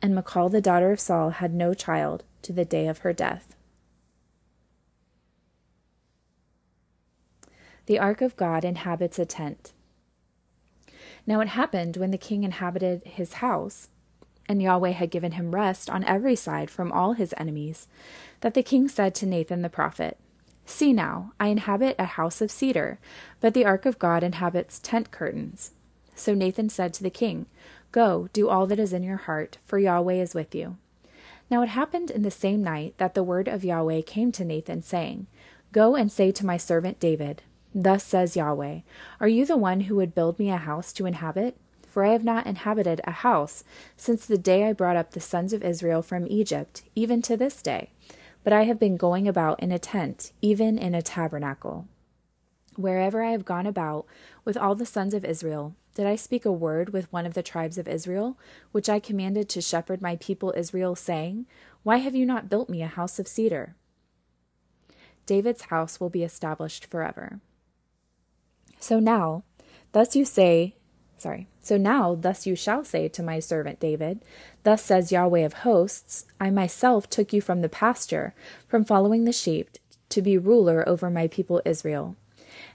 And 0.00 0.16
Michal 0.16 0.48
the 0.48 0.60
daughter 0.60 0.90
of 0.90 0.98
Saul 0.98 1.30
had 1.30 1.54
no 1.54 1.74
child 1.74 2.24
to 2.42 2.52
the 2.52 2.64
day 2.64 2.88
of 2.88 2.98
her 2.98 3.12
death. 3.12 3.54
The 7.86 7.98
ark 7.98 8.20
of 8.20 8.36
God 8.36 8.64
inhabits 8.64 9.18
a 9.18 9.24
tent. 9.24 9.72
Now 11.24 11.40
it 11.40 11.48
happened 11.48 11.96
when 11.96 12.10
the 12.10 12.18
king 12.18 12.42
inhabited 12.42 13.02
his 13.04 13.34
house, 13.34 13.88
and 14.52 14.62
Yahweh 14.62 14.90
had 14.90 15.10
given 15.10 15.32
him 15.32 15.54
rest 15.54 15.88
on 15.88 16.04
every 16.04 16.36
side 16.36 16.70
from 16.70 16.92
all 16.92 17.14
his 17.14 17.34
enemies, 17.38 17.88
that 18.42 18.52
the 18.52 18.62
king 18.62 18.86
said 18.86 19.14
to 19.14 19.26
Nathan 19.26 19.62
the 19.62 19.70
prophet, 19.70 20.18
See 20.66 20.92
now, 20.92 21.32
I 21.40 21.48
inhabit 21.48 21.96
a 21.98 22.04
house 22.04 22.42
of 22.42 22.50
cedar, 22.50 22.98
but 23.40 23.54
the 23.54 23.64
ark 23.64 23.86
of 23.86 23.98
God 23.98 24.22
inhabits 24.22 24.78
tent 24.78 25.10
curtains. 25.10 25.70
So 26.14 26.34
Nathan 26.34 26.68
said 26.68 26.92
to 26.94 27.02
the 27.02 27.10
king, 27.10 27.46
Go, 27.92 28.28
do 28.34 28.50
all 28.50 28.66
that 28.66 28.78
is 28.78 28.92
in 28.92 29.02
your 29.02 29.16
heart, 29.16 29.56
for 29.64 29.78
Yahweh 29.78 30.20
is 30.20 30.34
with 30.34 30.54
you. 30.54 30.76
Now 31.50 31.62
it 31.62 31.70
happened 31.70 32.10
in 32.10 32.20
the 32.20 32.30
same 32.30 32.62
night 32.62 32.94
that 32.98 33.14
the 33.14 33.24
word 33.24 33.48
of 33.48 33.64
Yahweh 33.64 34.02
came 34.02 34.32
to 34.32 34.44
Nathan, 34.44 34.82
saying, 34.82 35.28
Go 35.72 35.96
and 35.96 36.12
say 36.12 36.30
to 36.30 36.46
my 36.46 36.58
servant 36.58 37.00
David, 37.00 37.42
Thus 37.74 38.04
says 38.04 38.36
Yahweh 38.36 38.80
Are 39.18 39.28
you 39.28 39.46
the 39.46 39.56
one 39.56 39.80
who 39.82 39.96
would 39.96 40.14
build 40.14 40.38
me 40.38 40.50
a 40.50 40.58
house 40.58 40.92
to 40.92 41.06
inhabit? 41.06 41.56
For 41.92 42.06
I 42.06 42.12
have 42.12 42.24
not 42.24 42.46
inhabited 42.46 43.02
a 43.04 43.10
house 43.10 43.64
since 43.98 44.24
the 44.24 44.38
day 44.38 44.64
I 44.64 44.72
brought 44.72 44.96
up 44.96 45.10
the 45.10 45.20
sons 45.20 45.52
of 45.52 45.62
Israel 45.62 46.00
from 46.00 46.26
Egypt, 46.26 46.80
even 46.94 47.20
to 47.20 47.36
this 47.36 47.60
day. 47.60 47.90
But 48.42 48.54
I 48.54 48.62
have 48.62 48.80
been 48.80 48.96
going 48.96 49.28
about 49.28 49.62
in 49.62 49.70
a 49.70 49.78
tent, 49.78 50.32
even 50.40 50.78
in 50.78 50.94
a 50.94 51.02
tabernacle. 51.02 51.86
Wherever 52.76 53.22
I 53.22 53.32
have 53.32 53.44
gone 53.44 53.66
about 53.66 54.06
with 54.42 54.56
all 54.56 54.74
the 54.74 54.86
sons 54.86 55.12
of 55.12 55.22
Israel, 55.22 55.74
did 55.94 56.06
I 56.06 56.16
speak 56.16 56.46
a 56.46 56.50
word 56.50 56.94
with 56.94 57.12
one 57.12 57.26
of 57.26 57.34
the 57.34 57.42
tribes 57.42 57.76
of 57.76 57.86
Israel, 57.86 58.38
which 58.70 58.88
I 58.88 58.98
commanded 58.98 59.50
to 59.50 59.60
shepherd 59.60 60.00
my 60.00 60.16
people 60.16 60.54
Israel, 60.56 60.96
saying, 60.96 61.44
Why 61.82 61.98
have 61.98 62.14
you 62.14 62.24
not 62.24 62.48
built 62.48 62.70
me 62.70 62.80
a 62.80 62.86
house 62.86 63.18
of 63.18 63.28
cedar? 63.28 63.76
David's 65.26 65.64
house 65.64 66.00
will 66.00 66.08
be 66.08 66.22
established 66.22 66.86
forever. 66.86 67.40
So 68.80 68.98
now, 68.98 69.44
thus 69.92 70.16
you 70.16 70.24
say, 70.24 70.76
sorry, 71.22 71.46
so 71.60 71.76
now, 71.76 72.16
thus 72.16 72.46
you 72.46 72.56
shall 72.56 72.84
say 72.84 73.08
to 73.08 73.22
my 73.22 73.38
servant 73.38 73.78
David, 73.78 74.20
Thus 74.64 74.82
says 74.82 75.12
Yahweh 75.12 75.40
of 75.40 75.52
hosts, 75.52 76.26
I 76.40 76.50
myself 76.50 77.08
took 77.08 77.32
you 77.32 77.40
from 77.40 77.60
the 77.60 77.68
pasture, 77.68 78.34
from 78.66 78.84
following 78.84 79.24
the 79.24 79.32
sheep, 79.32 79.70
to 80.08 80.20
be 80.20 80.36
ruler 80.36 80.86
over 80.88 81.08
my 81.08 81.28
people 81.28 81.62
Israel. 81.64 82.16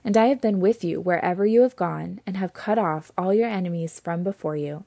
And 0.02 0.16
I 0.16 0.26
have 0.26 0.40
been 0.40 0.60
with 0.60 0.82
you 0.82 1.00
wherever 1.00 1.44
you 1.44 1.60
have 1.62 1.76
gone, 1.76 2.20
and 2.26 2.38
have 2.38 2.54
cut 2.54 2.78
off 2.78 3.12
all 3.18 3.34
your 3.34 3.48
enemies 3.48 4.00
from 4.00 4.24
before 4.24 4.56
you. 4.56 4.84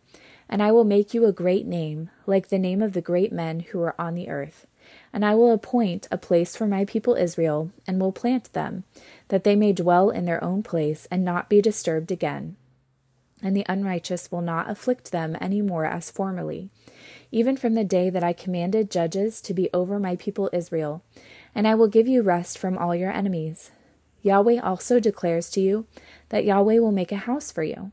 And 0.50 0.64
I 0.64 0.72
will 0.72 0.84
make 0.84 1.14
you 1.14 1.26
a 1.26 1.32
great 1.32 1.68
name, 1.68 2.10
like 2.26 2.50
the 2.50 2.60
name 2.60 2.82
of 2.82 2.94
the 2.94 3.02
great 3.02 3.32
men 3.32 3.60
who 3.60 3.82
are 3.84 3.96
on 4.00 4.16
the 4.16 4.30
earth. 4.30 4.66
And 5.14 5.24
I 5.24 5.36
will 5.36 5.52
appoint 5.52 6.08
a 6.10 6.18
place 6.18 6.56
for 6.56 6.66
my 6.66 6.84
people 6.84 7.14
Israel, 7.14 7.72
and 7.86 8.02
will 8.02 8.12
plant 8.12 8.52
them, 8.54 8.84
that 9.28 9.44
they 9.44 9.56
may 9.56 9.72
dwell 9.72 10.10
in 10.10 10.26
their 10.26 10.44
own 10.44 10.64
place 10.64 11.08
and 11.12 11.24
not 11.24 11.48
be 11.48 11.62
disturbed 11.62 12.12
again. 12.12 12.58
And 13.42 13.56
the 13.56 13.66
unrighteous 13.68 14.32
will 14.32 14.42
not 14.42 14.70
afflict 14.70 15.12
them 15.12 15.36
any 15.42 15.62
more 15.62 15.86
as 15.86 16.12
formerly, 16.12 16.70
even 17.32 17.58
from 17.58 17.74
the 17.74 17.84
day 17.84 18.10
that 18.10 18.24
I 18.24 18.34
commanded 18.34 18.92
judges 18.92 19.42
to 19.42 19.54
be 19.54 19.70
over 19.74 20.00
my 20.00 20.16
people 20.16 20.50
Israel. 20.54 21.04
And 21.56 21.68
I 21.68 21.76
will 21.76 21.88
give 21.88 22.08
you 22.08 22.22
rest 22.22 22.58
from 22.58 22.78
all 22.78 22.96
your 22.96 23.12
enemies. 23.12 23.72
Yahweh 24.22 24.60
also 24.60 25.00
declares 25.00 25.50
to 25.52 25.62
you 25.62 25.88
that 26.30 26.46
Yahweh 26.46 26.78
will 26.80 26.92
make 26.92 27.12
a 27.12 27.18
house 27.18 27.52
for 27.52 27.64
you. 27.64 27.92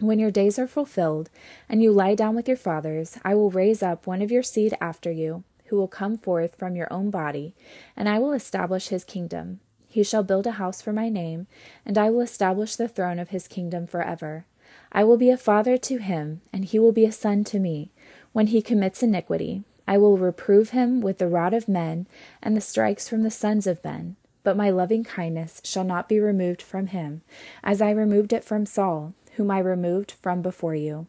When 0.00 0.18
your 0.18 0.30
days 0.30 0.58
are 0.58 0.66
fulfilled, 0.66 1.30
and 1.68 1.82
you 1.82 1.92
lie 1.92 2.14
down 2.14 2.34
with 2.34 2.48
your 2.48 2.56
fathers, 2.56 3.18
I 3.24 3.34
will 3.34 3.50
raise 3.50 3.82
up 3.82 4.06
one 4.06 4.20
of 4.20 4.32
your 4.32 4.42
seed 4.42 4.74
after 4.80 5.10
you, 5.10 5.44
who 5.66 5.76
will 5.76 5.88
come 5.88 6.18
forth 6.18 6.56
from 6.56 6.76
your 6.76 6.92
own 6.92 7.10
body, 7.10 7.54
and 7.96 8.08
I 8.08 8.18
will 8.18 8.32
establish 8.32 8.88
his 8.88 9.04
kingdom. 9.04 9.60
He 9.92 10.02
shall 10.02 10.22
build 10.22 10.46
a 10.46 10.52
house 10.52 10.80
for 10.80 10.90
my 10.90 11.10
name, 11.10 11.48
and 11.84 11.98
I 11.98 12.08
will 12.08 12.22
establish 12.22 12.76
the 12.76 12.88
throne 12.88 13.18
of 13.18 13.28
his 13.28 13.46
kingdom 13.46 13.86
forever. 13.86 14.46
I 14.90 15.04
will 15.04 15.18
be 15.18 15.28
a 15.28 15.36
father 15.36 15.76
to 15.76 15.98
him, 15.98 16.40
and 16.50 16.64
he 16.64 16.78
will 16.78 16.92
be 16.92 17.04
a 17.04 17.12
son 17.12 17.44
to 17.44 17.58
me. 17.58 17.90
When 18.32 18.46
he 18.46 18.62
commits 18.62 19.02
iniquity, 19.02 19.64
I 19.86 19.98
will 19.98 20.16
reprove 20.16 20.70
him 20.70 21.02
with 21.02 21.18
the 21.18 21.28
rod 21.28 21.52
of 21.52 21.68
men 21.68 22.06
and 22.42 22.56
the 22.56 22.62
strikes 22.62 23.06
from 23.06 23.22
the 23.22 23.30
sons 23.30 23.66
of 23.66 23.84
men. 23.84 24.16
But 24.42 24.56
my 24.56 24.70
loving 24.70 25.04
kindness 25.04 25.60
shall 25.62 25.84
not 25.84 26.08
be 26.08 26.18
removed 26.18 26.62
from 26.62 26.86
him, 26.86 27.20
as 27.62 27.82
I 27.82 27.90
removed 27.90 28.32
it 28.32 28.44
from 28.44 28.64
Saul, 28.64 29.12
whom 29.32 29.50
I 29.50 29.58
removed 29.58 30.12
from 30.12 30.40
before 30.40 30.74
you. 30.74 31.06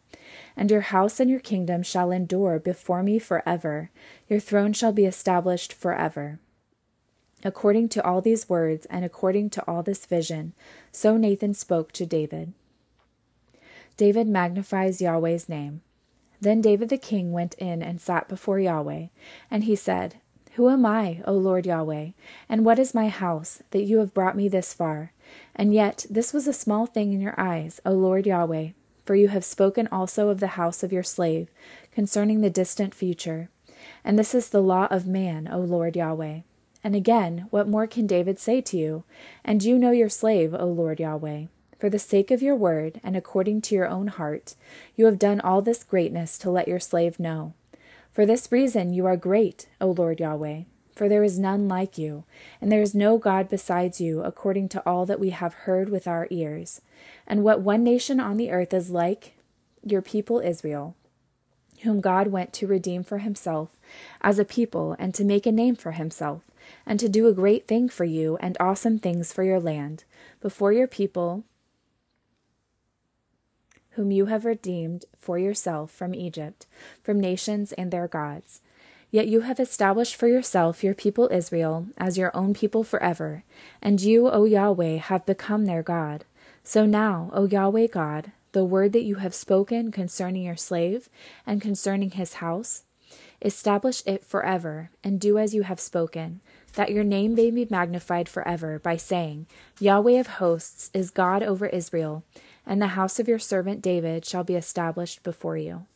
And 0.58 0.70
your 0.70 0.82
house 0.82 1.20
and 1.20 1.30
your 1.30 1.40
kingdom 1.40 1.82
shall 1.82 2.10
endure 2.10 2.58
before 2.58 3.02
me 3.02 3.18
forever. 3.18 3.90
Your 4.28 4.40
throne 4.40 4.74
shall 4.74 4.92
be 4.92 5.06
established 5.06 5.72
forever. 5.72 6.38
According 7.44 7.90
to 7.90 8.04
all 8.04 8.22
these 8.22 8.48
words 8.48 8.86
and 8.86 9.04
according 9.04 9.50
to 9.50 9.64
all 9.68 9.82
this 9.82 10.06
vision, 10.06 10.54
so 10.90 11.18
Nathan 11.18 11.52
spoke 11.52 11.92
to 11.92 12.06
David. 12.06 12.54
David 13.98 14.26
magnifies 14.26 15.02
Yahweh's 15.02 15.48
name. 15.48 15.82
Then 16.40 16.60
David 16.60 16.88
the 16.88 16.98
king 16.98 17.32
went 17.32 17.54
in 17.54 17.82
and 17.82 18.00
sat 18.00 18.28
before 18.28 18.58
Yahweh, 18.58 19.06
and 19.50 19.64
he 19.64 19.76
said, 19.76 20.16
Who 20.54 20.70
am 20.70 20.86
I, 20.86 21.22
O 21.26 21.34
Lord 21.34 21.66
Yahweh, 21.66 22.10
and 22.48 22.64
what 22.64 22.78
is 22.78 22.94
my 22.94 23.08
house, 23.08 23.62
that 23.70 23.84
you 23.84 23.98
have 23.98 24.14
brought 24.14 24.36
me 24.36 24.48
this 24.48 24.72
far? 24.72 25.12
And 25.54 25.72
yet 25.72 26.06
this 26.08 26.32
was 26.32 26.48
a 26.48 26.52
small 26.52 26.86
thing 26.86 27.12
in 27.12 27.20
your 27.20 27.38
eyes, 27.38 27.80
O 27.84 27.92
Lord 27.92 28.26
Yahweh, 28.26 28.70
for 29.04 29.14
you 29.14 29.28
have 29.28 29.44
spoken 29.44 29.86
also 29.92 30.30
of 30.30 30.40
the 30.40 30.58
house 30.58 30.82
of 30.82 30.92
your 30.92 31.02
slave, 31.02 31.48
concerning 31.92 32.40
the 32.40 32.50
distant 32.50 32.94
future. 32.94 33.48
And 34.02 34.18
this 34.18 34.34
is 34.34 34.48
the 34.48 34.62
law 34.62 34.86
of 34.90 35.06
man, 35.06 35.48
O 35.50 35.58
Lord 35.58 35.94
Yahweh. 35.94 36.40
And 36.84 36.94
again, 36.94 37.46
what 37.48 37.66
more 37.66 37.86
can 37.86 38.06
David 38.06 38.38
say 38.38 38.60
to 38.60 38.76
you? 38.76 39.04
And 39.42 39.64
you 39.64 39.78
know 39.78 39.90
your 39.90 40.10
slave, 40.10 40.54
O 40.54 40.66
Lord 40.66 41.00
Yahweh. 41.00 41.46
For 41.80 41.88
the 41.88 41.98
sake 41.98 42.30
of 42.30 42.42
your 42.42 42.54
word, 42.54 43.00
and 43.02 43.16
according 43.16 43.62
to 43.62 43.74
your 43.74 43.88
own 43.88 44.08
heart, 44.08 44.54
you 44.94 45.06
have 45.06 45.18
done 45.18 45.40
all 45.40 45.62
this 45.62 45.82
greatness 45.82 46.36
to 46.38 46.50
let 46.50 46.68
your 46.68 46.78
slave 46.78 47.18
know. 47.18 47.54
For 48.12 48.26
this 48.26 48.52
reason 48.52 48.92
you 48.92 49.06
are 49.06 49.16
great, 49.16 49.66
O 49.80 49.90
Lord 49.90 50.20
Yahweh, 50.20 50.62
for 50.94 51.08
there 51.08 51.24
is 51.24 51.38
none 51.38 51.68
like 51.68 51.98
you, 51.98 52.24
and 52.60 52.70
there 52.70 52.82
is 52.82 52.94
no 52.94 53.18
God 53.18 53.48
besides 53.48 54.00
you, 54.00 54.22
according 54.22 54.68
to 54.70 54.82
all 54.86 55.04
that 55.06 55.18
we 55.18 55.30
have 55.30 55.54
heard 55.54 55.88
with 55.88 56.06
our 56.06 56.28
ears. 56.30 56.80
And 57.26 57.42
what 57.42 57.62
one 57.62 57.82
nation 57.82 58.20
on 58.20 58.36
the 58.36 58.50
earth 58.50 58.72
is 58.72 58.90
like 58.90 59.32
your 59.82 60.02
people 60.02 60.38
Israel, 60.38 60.94
whom 61.82 62.00
God 62.00 62.28
went 62.28 62.52
to 62.54 62.66
redeem 62.66 63.02
for 63.02 63.18
himself 63.18 63.70
as 64.20 64.38
a 64.38 64.44
people 64.44 64.94
and 64.98 65.14
to 65.14 65.24
make 65.24 65.44
a 65.46 65.52
name 65.52 65.76
for 65.76 65.92
himself 65.92 66.42
and 66.86 67.00
to 67.00 67.08
do 67.08 67.26
a 67.26 67.32
great 67.32 67.66
thing 67.66 67.88
for 67.88 68.04
you 68.04 68.36
and 68.40 68.56
awesome 68.60 68.98
things 68.98 69.32
for 69.32 69.42
your 69.42 69.60
land, 69.60 70.04
before 70.40 70.72
your 70.72 70.86
people, 70.86 71.44
whom 73.90 74.10
you 74.10 74.26
have 74.26 74.44
redeemed 74.44 75.04
for 75.16 75.38
yourself 75.38 75.90
from 75.90 76.14
Egypt, 76.14 76.66
from 77.02 77.20
nations 77.20 77.72
and 77.72 77.90
their 77.90 78.08
gods. 78.08 78.60
Yet 79.10 79.28
you 79.28 79.42
have 79.42 79.60
established 79.60 80.16
for 80.16 80.26
yourself 80.26 80.82
your 80.82 80.94
people 80.94 81.28
Israel 81.30 81.86
as 81.96 82.18
your 82.18 82.36
own 82.36 82.52
people 82.52 82.82
forever, 82.82 83.44
and 83.80 84.00
you, 84.00 84.28
O 84.28 84.44
Yahweh, 84.44 84.96
have 84.96 85.24
become 85.24 85.66
their 85.66 85.84
God. 85.84 86.24
So 86.64 86.84
now, 86.84 87.30
O 87.32 87.46
Yahweh 87.46 87.86
God, 87.86 88.32
the 88.50 88.64
word 88.64 88.92
that 88.92 89.04
you 89.04 89.16
have 89.16 89.34
spoken 89.34 89.92
concerning 89.92 90.42
your 90.42 90.56
slave 90.56 91.08
and 91.46 91.60
concerning 91.60 92.10
his 92.12 92.34
house, 92.34 92.82
establish 93.42 94.02
it 94.06 94.24
forever, 94.24 94.90
and 95.04 95.20
do 95.20 95.38
as 95.38 95.54
you 95.54 95.62
have 95.62 95.78
spoken, 95.78 96.40
that 96.74 96.90
your 96.90 97.04
name 97.04 97.34
may 97.34 97.50
be 97.50 97.66
magnified 97.68 98.28
forever, 98.28 98.78
by 98.78 98.96
saying, 98.96 99.46
Yahweh 99.78 100.18
of 100.18 100.26
hosts 100.26 100.90
is 100.92 101.10
God 101.10 101.42
over 101.42 101.66
Israel, 101.66 102.24
and 102.66 102.80
the 102.80 102.88
house 102.88 103.18
of 103.18 103.28
your 103.28 103.38
servant 103.38 103.82
David 103.82 104.24
shall 104.24 104.44
be 104.44 104.54
established 104.54 105.22
before 105.22 105.56
you. 105.56 105.86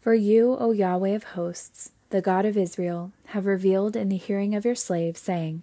For 0.00 0.14
you, 0.14 0.56
O 0.58 0.72
Yahweh 0.72 1.10
of 1.10 1.24
hosts, 1.24 1.90
the 2.10 2.22
God 2.22 2.46
of 2.46 2.56
Israel, 2.56 3.12
have 3.26 3.46
revealed 3.46 3.96
in 3.96 4.08
the 4.08 4.16
hearing 4.16 4.54
of 4.54 4.64
your 4.64 4.76
slave, 4.76 5.16
saying, 5.16 5.62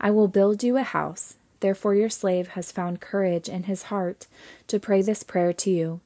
I 0.00 0.10
will 0.10 0.28
build 0.28 0.64
you 0.64 0.76
a 0.76 0.82
house. 0.82 1.36
Therefore 1.60 1.94
your 1.94 2.10
slave 2.10 2.48
has 2.48 2.72
found 2.72 3.00
courage 3.00 3.48
in 3.48 3.62
his 3.62 3.84
heart 3.84 4.26
to 4.66 4.80
pray 4.80 5.00
this 5.00 5.22
prayer 5.22 5.52
to 5.52 5.70
you. 5.70 6.00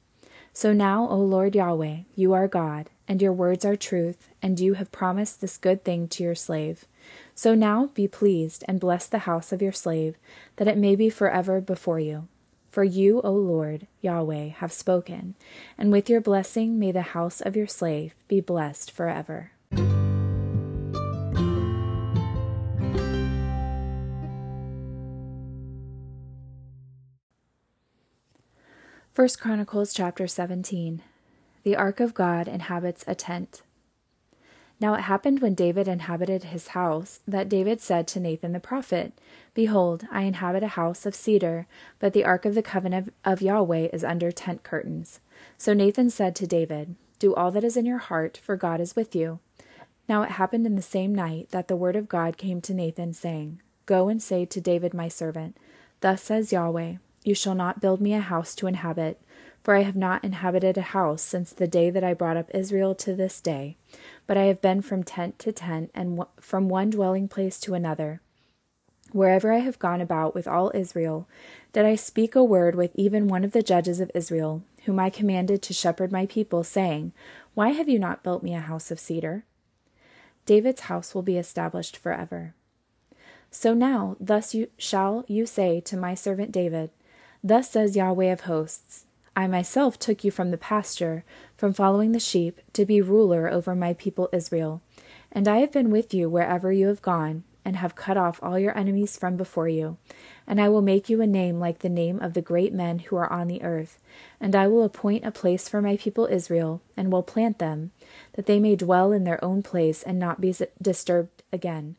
So 0.53 0.73
now, 0.73 1.07
O 1.07 1.17
Lord 1.17 1.55
Yahweh, 1.55 1.99
you 2.15 2.33
are 2.33 2.47
God, 2.47 2.89
and 3.07 3.21
your 3.21 3.33
words 3.33 3.63
are 3.65 3.75
truth, 3.75 4.29
and 4.41 4.59
you 4.59 4.73
have 4.73 4.91
promised 4.91 5.41
this 5.41 5.57
good 5.57 5.83
thing 5.83 6.07
to 6.09 6.23
your 6.23 6.35
slave. 6.35 6.85
So 7.33 7.55
now 7.55 7.87
be 7.93 8.07
pleased 8.07 8.63
and 8.67 8.79
bless 8.79 9.07
the 9.07 9.19
house 9.19 9.51
of 9.51 9.61
your 9.61 9.71
slave, 9.71 10.15
that 10.57 10.67
it 10.67 10.77
may 10.77 10.95
be 10.95 11.09
forever 11.09 11.61
before 11.61 11.99
you. 11.99 12.27
For 12.69 12.83
you, 12.83 13.21
O 13.21 13.31
Lord, 13.31 13.87
Yahweh, 14.01 14.49
have 14.49 14.71
spoken, 14.71 15.35
and 15.77 15.91
with 15.91 16.09
your 16.09 16.21
blessing 16.21 16.77
may 16.77 16.91
the 16.91 17.01
house 17.01 17.41
of 17.41 17.55
your 17.55 17.67
slave 17.67 18.13
be 18.27 18.41
blessed 18.41 18.91
forever. 18.91 19.51
First 29.19 29.41
Chronicles 29.41 29.93
chapter 29.93 30.27
17 30.27 31.01
The 31.63 31.75
ark 31.75 31.99
of 31.99 32.13
God 32.13 32.47
inhabits 32.47 33.03
a 33.05 33.15
tent. 33.15 33.63
Now 34.79 34.93
it 34.93 35.01
happened 35.01 35.41
when 35.41 35.55
David 35.55 35.89
inhabited 35.89 36.43
his 36.45 36.69
house 36.69 37.19
that 37.27 37.49
David 37.49 37.81
said 37.81 38.07
to 38.07 38.21
Nathan 38.21 38.53
the 38.53 38.61
prophet, 38.61 39.11
Behold, 39.53 40.07
I 40.09 40.21
inhabit 40.21 40.63
a 40.63 40.69
house 40.69 41.05
of 41.05 41.15
cedar, 41.15 41.67
but 41.99 42.13
the 42.13 42.23
ark 42.23 42.45
of 42.45 42.55
the 42.55 42.61
covenant 42.61 43.13
of 43.25 43.41
Yahweh 43.41 43.89
is 43.91 44.05
under 44.05 44.31
tent 44.31 44.63
curtains. 44.63 45.19
So 45.57 45.73
Nathan 45.73 46.09
said 46.09 46.33
to 46.37 46.47
David, 46.47 46.95
Do 47.19 47.35
all 47.35 47.51
that 47.51 47.65
is 47.65 47.75
in 47.75 47.85
your 47.85 47.97
heart, 47.97 48.39
for 48.41 48.55
God 48.55 48.79
is 48.79 48.95
with 48.95 49.13
you. 49.13 49.39
Now 50.07 50.23
it 50.23 50.31
happened 50.31 50.65
in 50.65 50.77
the 50.77 50.81
same 50.81 51.13
night 51.13 51.49
that 51.49 51.67
the 51.67 51.75
word 51.75 51.97
of 51.97 52.07
God 52.07 52.37
came 52.37 52.61
to 52.61 52.73
Nathan, 52.73 53.11
saying, 53.11 53.61
Go 53.85 54.07
and 54.07 54.23
say 54.23 54.45
to 54.45 54.61
David 54.61 54.93
my 54.93 55.09
servant, 55.09 55.57
Thus 55.99 56.23
says 56.23 56.53
Yahweh, 56.53 56.93
You 57.23 57.35
shall 57.35 57.55
not 57.55 57.81
build 57.81 58.01
me 58.01 58.13
a 58.13 58.19
house 58.19 58.55
to 58.55 58.67
inhabit, 58.67 59.21
for 59.63 59.75
I 59.75 59.83
have 59.83 59.95
not 59.95 60.23
inhabited 60.23 60.77
a 60.77 60.81
house 60.81 61.21
since 61.21 61.51
the 61.51 61.67
day 61.67 61.89
that 61.89 62.03
I 62.03 62.13
brought 62.13 62.37
up 62.37 62.49
Israel 62.53 62.95
to 62.95 63.13
this 63.13 63.41
day 63.41 63.75
but 64.29 64.37
I 64.37 64.43
have 64.43 64.61
been 64.61 64.83
from 64.83 65.01
tent 65.01 65.39
to 65.39 65.51
tent, 65.51 65.89
and 65.95 66.23
from 66.39 66.69
one 66.69 66.91
dwelling 66.91 67.27
place 67.27 67.59
to 67.61 67.73
another. 67.73 68.21
Wherever 69.11 69.51
I 69.51 69.57
have 69.57 69.79
gone 69.79 70.01
about 70.01 70.35
with 70.35 70.47
all 70.47 70.71
Israel, 70.75 71.27
did 71.73 71.83
I 71.83 71.95
speak 71.95 72.35
a 72.35 72.43
word 72.43 72.75
with 72.75 72.91
even 72.93 73.27
one 73.27 73.43
of 73.43 73.53
the 73.53 73.63
judges 73.63 73.99
of 73.99 74.11
Israel, 74.13 74.61
whom 74.85 74.99
I 74.99 75.09
commanded 75.09 75.63
to 75.63 75.73
shepherd 75.73 76.11
my 76.11 76.27
people, 76.27 76.63
saying, 76.63 77.11
Why 77.55 77.69
have 77.69 77.89
you 77.89 77.97
not 77.97 78.21
built 78.21 78.43
me 78.43 78.53
a 78.53 78.59
house 78.59 78.91
of 78.91 78.99
cedar? 78.99 79.45
David's 80.45 80.81
house 80.81 81.15
will 81.15 81.23
be 81.23 81.39
established 81.39 81.97
forever. 81.97 82.53
So 83.49 83.73
now, 83.73 84.15
thus 84.19 84.53
you, 84.53 84.67
shall 84.77 85.25
you 85.27 85.47
say 85.47 85.81
to 85.81 85.97
my 85.97 86.13
servant 86.13 86.51
David, 86.51 86.91
Thus 87.43 87.69
says 87.69 87.95
Yahweh 87.95 88.25
of 88.25 88.41
hosts, 88.41 89.05
I 89.33 89.47
myself 89.47 89.97
took 89.97 90.25
you 90.25 90.31
from 90.31 90.51
the 90.51 90.57
pasture, 90.57 91.23
from 91.55 91.71
following 91.71 92.11
the 92.11 92.19
sheep, 92.19 92.59
to 92.73 92.85
be 92.85 93.01
ruler 93.01 93.49
over 93.49 93.73
my 93.73 93.93
people 93.93 94.27
Israel. 94.33 94.81
And 95.31 95.47
I 95.47 95.59
have 95.59 95.71
been 95.71 95.89
with 95.89 96.13
you 96.13 96.29
wherever 96.29 96.73
you 96.73 96.87
have 96.87 97.01
gone, 97.01 97.45
and 97.63 97.77
have 97.77 97.95
cut 97.95 98.17
off 98.17 98.41
all 98.43 98.59
your 98.59 98.77
enemies 98.77 99.15
from 99.15 99.37
before 99.37 99.69
you. 99.69 99.95
And 100.45 100.59
I 100.59 100.67
will 100.67 100.81
make 100.81 101.07
you 101.07 101.21
a 101.21 101.27
name 101.27 101.59
like 101.59 101.79
the 101.79 101.87
name 101.87 102.19
of 102.19 102.33
the 102.33 102.41
great 102.41 102.73
men 102.73 102.99
who 102.99 103.15
are 103.15 103.31
on 103.31 103.47
the 103.47 103.63
earth. 103.63 103.99
And 104.41 104.53
I 104.53 104.67
will 104.67 104.83
appoint 104.83 105.25
a 105.25 105.31
place 105.31 105.69
for 105.69 105.81
my 105.81 105.95
people 105.95 106.25
Israel, 106.25 106.81
and 106.97 107.09
will 107.09 107.23
plant 107.23 107.59
them, 107.59 107.91
that 108.33 108.47
they 108.47 108.59
may 108.59 108.75
dwell 108.75 109.13
in 109.13 109.23
their 109.23 109.41
own 109.41 109.63
place 109.63 110.03
and 110.03 110.19
not 110.19 110.41
be 110.41 110.53
disturbed 110.81 111.43
again. 111.53 111.95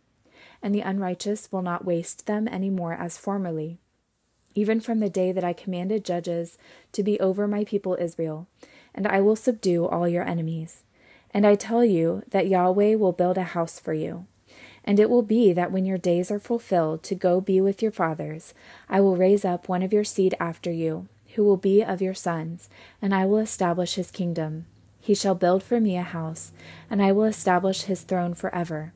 And 0.63 0.75
the 0.75 0.83
unrighteous 0.83 1.51
will 1.51 1.63
not 1.63 1.87
waste 1.87 2.27
them 2.27 2.47
any 2.47 2.69
more 2.69 2.93
as 2.93 3.17
formerly 3.17 3.79
even 4.55 4.81
from 4.81 4.99
the 4.99 5.11
day 5.11 5.33
that 5.33 5.45
I 5.45 5.53
commanded 5.53 6.05
judges 6.05 6.59
to 6.93 7.03
be 7.03 7.19
over 7.21 7.47
my 7.47 7.65
people 7.65 7.97
Israel, 8.01 8.47
and 8.95 9.07
I 9.07 9.21
will 9.21 9.37
subdue 9.37 9.87
all 9.87 10.09
your 10.09 10.25
enemies. 10.25 10.83
And 11.33 11.47
I 11.47 11.55
tell 11.55 11.85
you 11.85 12.23
that 12.31 12.49
Yahweh 12.49 12.97
will 12.97 13.13
build 13.13 13.39
a 13.39 13.45
house 13.45 13.79
for 13.79 13.95
you. 13.95 14.27
And 14.85 14.99
it 14.99 15.11
will 15.11 15.23
be 15.23 15.53
that 15.53 15.71
when 15.71 15.85
your 15.85 15.99
days 15.99 16.31
are 16.31 16.41
fulfilled 16.41 17.03
to 17.05 17.15
go 17.15 17.41
be 17.41 17.61
with 17.61 17.83
your 17.83 17.93
fathers, 17.93 18.55
I 18.89 19.01
will 19.01 19.17
raise 19.17 19.45
up 19.45 19.69
one 19.69 19.83
of 19.83 19.93
your 19.93 20.05
seed 20.05 20.35
after 20.41 20.73
you, 20.73 21.07
who 21.35 21.45
will 21.45 21.57
be 21.57 21.83
of 21.83 22.03
your 22.03 22.15
sons, 22.15 22.69
and 23.01 23.15
I 23.15 23.27
will 23.27 23.39
establish 23.39 23.95
his 23.95 24.11
kingdom. 24.11 24.67
He 25.01 25.15
shall 25.15 25.35
build 25.35 25.63
for 25.63 25.81
me 25.81 25.97
a 25.97 26.03
house, 26.03 26.53
and 26.91 27.03
I 27.03 27.13
will 27.13 27.25
establish 27.25 27.83
his 27.83 28.03
throne 28.03 28.35
forever. 28.35 28.93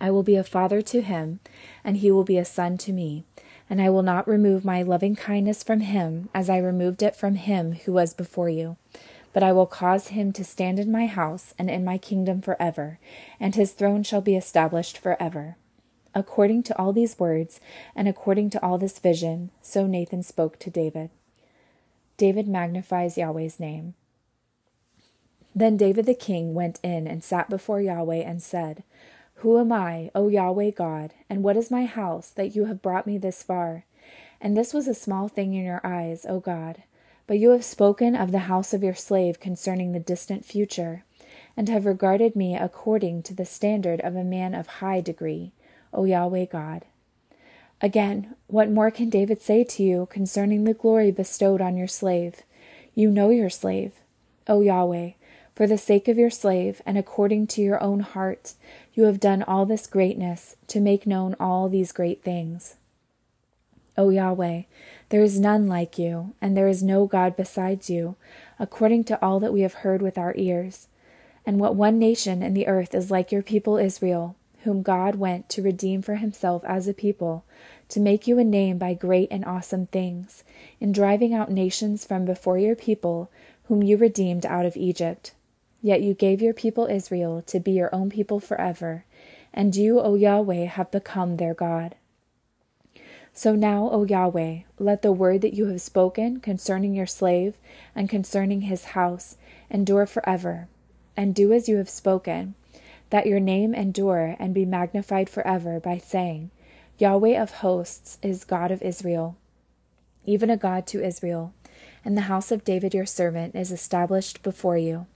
I 0.00 0.10
will 0.10 0.22
be 0.24 0.36
a 0.36 0.44
father 0.44 0.82
to 0.82 1.00
him, 1.00 1.40
and 1.84 1.96
he 1.96 2.10
will 2.10 2.24
be 2.24 2.36
a 2.36 2.44
son 2.44 2.76
to 2.78 2.92
me 2.92 3.24
and 3.72 3.80
I 3.80 3.88
will 3.88 4.02
not 4.02 4.28
remove 4.28 4.66
my 4.66 4.82
loving 4.82 5.16
kindness 5.16 5.62
from 5.62 5.80
him 5.80 6.28
as 6.34 6.50
I 6.50 6.58
removed 6.58 7.02
it 7.02 7.16
from 7.16 7.36
him 7.36 7.72
who 7.72 7.94
was 7.94 8.12
before 8.12 8.50
you. 8.50 8.76
But 9.32 9.42
I 9.42 9.52
will 9.52 9.64
cause 9.64 10.08
him 10.08 10.30
to 10.34 10.44
stand 10.44 10.78
in 10.78 10.92
my 10.92 11.06
house 11.06 11.54
and 11.58 11.70
in 11.70 11.82
my 11.82 11.96
kingdom 11.96 12.42
forever, 12.42 12.98
and 13.40 13.54
his 13.54 13.72
throne 13.72 14.02
shall 14.02 14.20
be 14.20 14.36
established 14.36 14.98
forever. 14.98 15.56
According 16.14 16.64
to 16.64 16.78
all 16.78 16.92
these 16.92 17.18
words, 17.18 17.60
and 17.96 18.08
according 18.08 18.50
to 18.50 18.62
all 18.62 18.76
this 18.76 18.98
vision, 18.98 19.48
so 19.62 19.86
Nathan 19.86 20.22
spoke 20.22 20.58
to 20.58 20.68
David. 20.68 21.08
David 22.18 22.46
magnifies 22.46 23.16
Yahweh's 23.16 23.58
name. 23.58 23.94
Then 25.54 25.78
David 25.78 26.04
the 26.04 26.12
king 26.12 26.52
went 26.52 26.78
in 26.82 27.06
and 27.06 27.24
sat 27.24 27.48
before 27.48 27.80
Yahweh 27.80 28.16
and 28.16 28.42
said, 28.42 28.82
who 29.42 29.58
am 29.58 29.72
I, 29.72 30.08
O 30.14 30.28
Yahweh 30.28 30.70
God, 30.70 31.14
and 31.28 31.42
what 31.42 31.56
is 31.56 31.68
my 31.68 31.84
house, 31.84 32.30
that 32.30 32.54
you 32.54 32.66
have 32.66 32.80
brought 32.80 33.08
me 33.08 33.18
this 33.18 33.42
far? 33.42 33.84
And 34.40 34.56
this 34.56 34.72
was 34.72 34.86
a 34.86 34.94
small 34.94 35.26
thing 35.26 35.52
in 35.54 35.64
your 35.64 35.80
eyes, 35.82 36.24
O 36.28 36.38
God. 36.38 36.84
But 37.26 37.40
you 37.40 37.50
have 37.50 37.64
spoken 37.64 38.14
of 38.14 38.30
the 38.30 38.40
house 38.40 38.72
of 38.72 38.84
your 38.84 38.94
slave 38.94 39.40
concerning 39.40 39.90
the 39.90 39.98
distant 39.98 40.44
future, 40.44 41.04
and 41.56 41.68
have 41.68 41.86
regarded 41.86 42.36
me 42.36 42.56
according 42.56 43.24
to 43.24 43.34
the 43.34 43.44
standard 43.44 44.00
of 44.02 44.14
a 44.14 44.22
man 44.22 44.54
of 44.54 44.66
high 44.78 45.00
degree, 45.00 45.50
O 45.92 46.04
Yahweh 46.04 46.44
God. 46.44 46.84
Again, 47.80 48.36
what 48.46 48.70
more 48.70 48.92
can 48.92 49.10
David 49.10 49.42
say 49.42 49.64
to 49.64 49.82
you 49.82 50.06
concerning 50.08 50.62
the 50.62 50.72
glory 50.72 51.10
bestowed 51.10 51.60
on 51.60 51.76
your 51.76 51.88
slave? 51.88 52.42
You 52.94 53.10
know 53.10 53.30
your 53.30 53.50
slave, 53.50 53.94
O 54.46 54.60
Yahweh, 54.60 55.14
for 55.54 55.66
the 55.66 55.78
sake 55.78 56.08
of 56.08 56.18
your 56.18 56.30
slave, 56.30 56.80
and 56.86 56.96
according 56.96 57.46
to 57.46 57.60
your 57.60 57.82
own 57.82 58.00
heart, 58.00 58.54
you 58.94 59.04
have 59.04 59.20
done 59.20 59.42
all 59.42 59.66
this 59.66 59.86
greatness 59.86 60.56
to 60.68 60.80
make 60.80 61.06
known 61.06 61.36
all 61.38 61.68
these 61.68 61.92
great 61.92 62.22
things. 62.22 62.76
O 63.98 64.08
Yahweh, 64.08 64.62
there 65.10 65.22
is 65.22 65.38
none 65.38 65.68
like 65.68 65.98
you, 65.98 66.34
and 66.40 66.56
there 66.56 66.68
is 66.68 66.82
no 66.82 67.06
God 67.06 67.36
besides 67.36 67.90
you, 67.90 68.16
according 68.58 69.04
to 69.04 69.22
all 69.22 69.38
that 69.40 69.52
we 69.52 69.60
have 69.60 69.74
heard 69.74 70.00
with 70.00 70.16
our 70.16 70.32
ears. 70.36 70.88
And 71.44 71.60
what 71.60 71.74
one 71.74 71.98
nation 71.98 72.42
in 72.42 72.54
the 72.54 72.66
earth 72.66 72.94
is 72.94 73.10
like 73.10 73.30
your 73.30 73.42
people 73.42 73.76
Israel, 73.76 74.36
whom 74.62 74.82
God 74.82 75.16
went 75.16 75.50
to 75.50 75.62
redeem 75.62 76.00
for 76.00 76.14
himself 76.14 76.64
as 76.64 76.88
a 76.88 76.94
people, 76.94 77.44
to 77.90 78.00
make 78.00 78.26
you 78.26 78.38
a 78.38 78.44
name 78.44 78.78
by 78.78 78.94
great 78.94 79.28
and 79.30 79.44
awesome 79.44 79.86
things, 79.86 80.44
in 80.80 80.92
driving 80.92 81.34
out 81.34 81.50
nations 81.50 82.06
from 82.06 82.24
before 82.24 82.56
your 82.58 82.76
people, 82.76 83.30
whom 83.64 83.82
you 83.82 83.98
redeemed 83.98 84.46
out 84.46 84.64
of 84.64 84.76
Egypt. 84.76 85.32
Yet 85.82 86.00
you 86.00 86.14
gave 86.14 86.40
your 86.40 86.54
people 86.54 86.86
Israel 86.86 87.42
to 87.42 87.58
be 87.58 87.72
your 87.72 87.92
own 87.92 88.08
people 88.08 88.38
forever, 88.38 89.04
and 89.52 89.74
you, 89.74 90.00
O 90.00 90.14
Yahweh, 90.14 90.66
have 90.66 90.92
become 90.92 91.36
their 91.36 91.54
God. 91.54 91.96
So 93.34 93.56
now, 93.56 93.90
O 93.90 94.04
Yahweh, 94.04 94.60
let 94.78 95.02
the 95.02 95.10
word 95.10 95.40
that 95.40 95.54
you 95.54 95.66
have 95.66 95.80
spoken 95.80 96.38
concerning 96.38 96.94
your 96.94 97.06
slave 97.06 97.56
and 97.96 98.08
concerning 98.08 98.62
his 98.62 98.84
house 98.84 99.36
endure 99.70 100.06
forever, 100.06 100.68
and 101.16 101.34
do 101.34 101.52
as 101.52 101.68
you 101.68 101.78
have 101.78 101.90
spoken, 101.90 102.54
that 103.10 103.26
your 103.26 103.40
name 103.40 103.74
endure 103.74 104.36
and 104.38 104.54
be 104.54 104.64
magnified 104.64 105.28
forever 105.28 105.80
by 105.80 105.98
saying, 105.98 106.50
Yahweh 106.98 107.40
of 107.40 107.54
hosts 107.54 108.18
is 108.22 108.44
God 108.44 108.70
of 108.70 108.82
Israel, 108.82 109.36
even 110.24 110.48
a 110.48 110.56
God 110.56 110.86
to 110.88 111.04
Israel, 111.04 111.52
and 112.04 112.16
the 112.16 112.22
house 112.22 112.52
of 112.52 112.64
David 112.64 112.94
your 112.94 113.06
servant 113.06 113.56
is 113.56 113.72
established 113.72 114.42
before 114.42 114.78
you. 114.78 115.06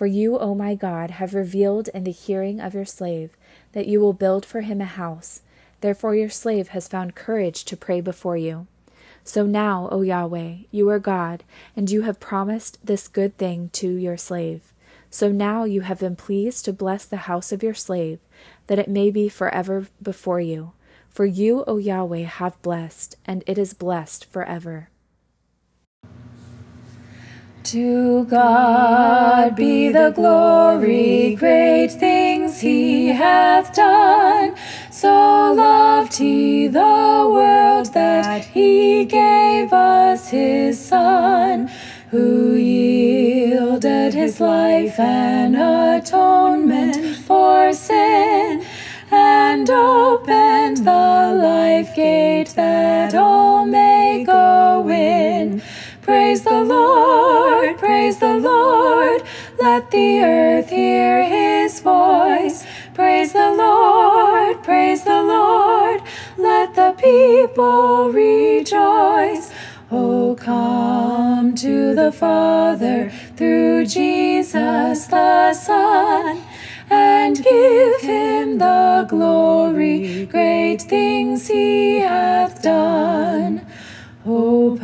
For 0.00 0.06
you, 0.06 0.38
O 0.38 0.54
my 0.54 0.74
God, 0.74 1.10
have 1.10 1.34
revealed 1.34 1.88
in 1.88 2.04
the 2.04 2.10
hearing 2.10 2.58
of 2.58 2.72
your 2.72 2.86
slave 2.86 3.36
that 3.72 3.86
you 3.86 4.00
will 4.00 4.14
build 4.14 4.46
for 4.46 4.62
him 4.62 4.80
a 4.80 4.86
house. 4.86 5.42
Therefore 5.82 6.14
your 6.14 6.30
slave 6.30 6.68
has 6.68 6.88
found 6.88 7.14
courage 7.14 7.66
to 7.66 7.76
pray 7.76 8.00
before 8.00 8.38
you. 8.38 8.66
So 9.24 9.44
now, 9.44 9.90
O 9.92 10.00
Yahweh, 10.00 10.54
you 10.70 10.88
are 10.88 10.98
God, 10.98 11.44
and 11.76 11.90
you 11.90 12.00
have 12.00 12.18
promised 12.18 12.78
this 12.82 13.08
good 13.08 13.36
thing 13.36 13.68
to 13.74 13.90
your 13.94 14.16
slave. 14.16 14.72
So 15.10 15.30
now 15.30 15.64
you 15.64 15.82
have 15.82 16.00
been 16.00 16.16
pleased 16.16 16.64
to 16.64 16.72
bless 16.72 17.04
the 17.04 17.28
house 17.28 17.52
of 17.52 17.62
your 17.62 17.74
slave, 17.74 18.20
that 18.68 18.78
it 18.78 18.88
may 18.88 19.10
be 19.10 19.28
forever 19.28 19.88
before 20.02 20.40
you. 20.40 20.72
For 21.10 21.26
you, 21.26 21.62
O 21.66 21.76
Yahweh, 21.76 22.24
have 22.24 22.62
blessed, 22.62 23.16
and 23.26 23.44
it 23.46 23.58
is 23.58 23.74
blessed 23.74 24.24
forever. 24.24 24.88
To 27.62 28.24
God 28.24 29.54
be 29.54 29.90
the 29.90 30.10
glory, 30.10 31.36
great 31.36 31.88
things 31.88 32.60
he 32.60 33.08
hath 33.08 33.74
done. 33.74 34.54
So 34.90 35.52
loved 35.52 36.16
he 36.16 36.68
the 36.68 37.28
world 37.30 37.92
that 37.92 38.46
he 38.46 39.04
gave 39.04 39.72
us 39.74 40.30
his 40.30 40.84
Son, 40.84 41.70
who 42.10 42.54
yielded 42.54 44.14
his 44.14 44.40
life 44.40 44.98
an 44.98 45.54
atonement 45.54 47.16
for 47.26 47.74
sin, 47.74 48.64
and 49.12 49.68
opened 49.68 50.78
the 50.78 51.34
life 51.40 51.94
gate 51.94 52.54
that 52.56 53.14
all 53.14 53.66
may 53.66 54.24
go 54.24 54.88
in. 54.88 55.62
Praise 56.10 56.42
the 56.42 56.64
Lord, 56.64 57.78
praise 57.78 58.18
the 58.18 58.34
Lord. 58.34 59.22
Let 59.60 59.92
the 59.92 60.18
earth 60.18 60.68
hear 60.68 61.22
his 61.22 61.78
voice. 61.78 62.66
Praise 62.94 63.32
the 63.32 63.52
Lord, 63.52 64.60
praise 64.64 65.04
the 65.04 65.22
Lord. 65.22 66.02
Let 66.36 66.74
the 66.74 66.96
people 66.98 68.10
rejoice. 68.10 69.52
Oh, 69.92 70.34
come 70.34 71.54
to 71.54 71.94
the 71.94 72.10
Father 72.10 73.12
through 73.36 73.86
Jesus 73.86 75.06
the 75.06 75.54
Son 75.54 76.42
and 76.90 77.36
give 77.36 78.00
him 78.00 78.58
the 78.58 79.06
glory. 79.08 80.26
Great 80.26 80.82
things 80.82 81.46
he 81.46 82.00
hath 82.00 82.60
done. 82.62 83.64
O 84.26 84.76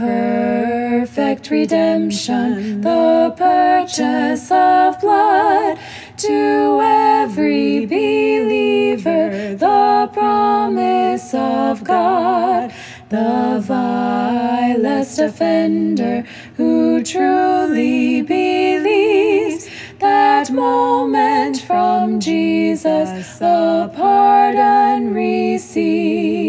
perfect 1.16 1.50
redemption, 1.50 2.82
the 2.82 3.34
purchase 3.38 4.50
of 4.50 5.00
blood, 5.00 5.78
to 6.18 6.78
every 6.82 7.86
believer, 7.86 9.56
the 9.56 10.10
promise 10.12 11.32
of 11.32 11.82
God, 11.84 12.70
the 13.08 13.62
vilest 13.64 15.18
offender 15.18 16.22
who 16.58 17.02
truly 17.02 18.20
believes 18.20 19.70
that 20.00 20.50
moment 20.50 21.62
from 21.62 22.20
Jesus 22.20 23.38
the 23.38 23.90
pardon 23.96 25.14
receives. 25.14 26.45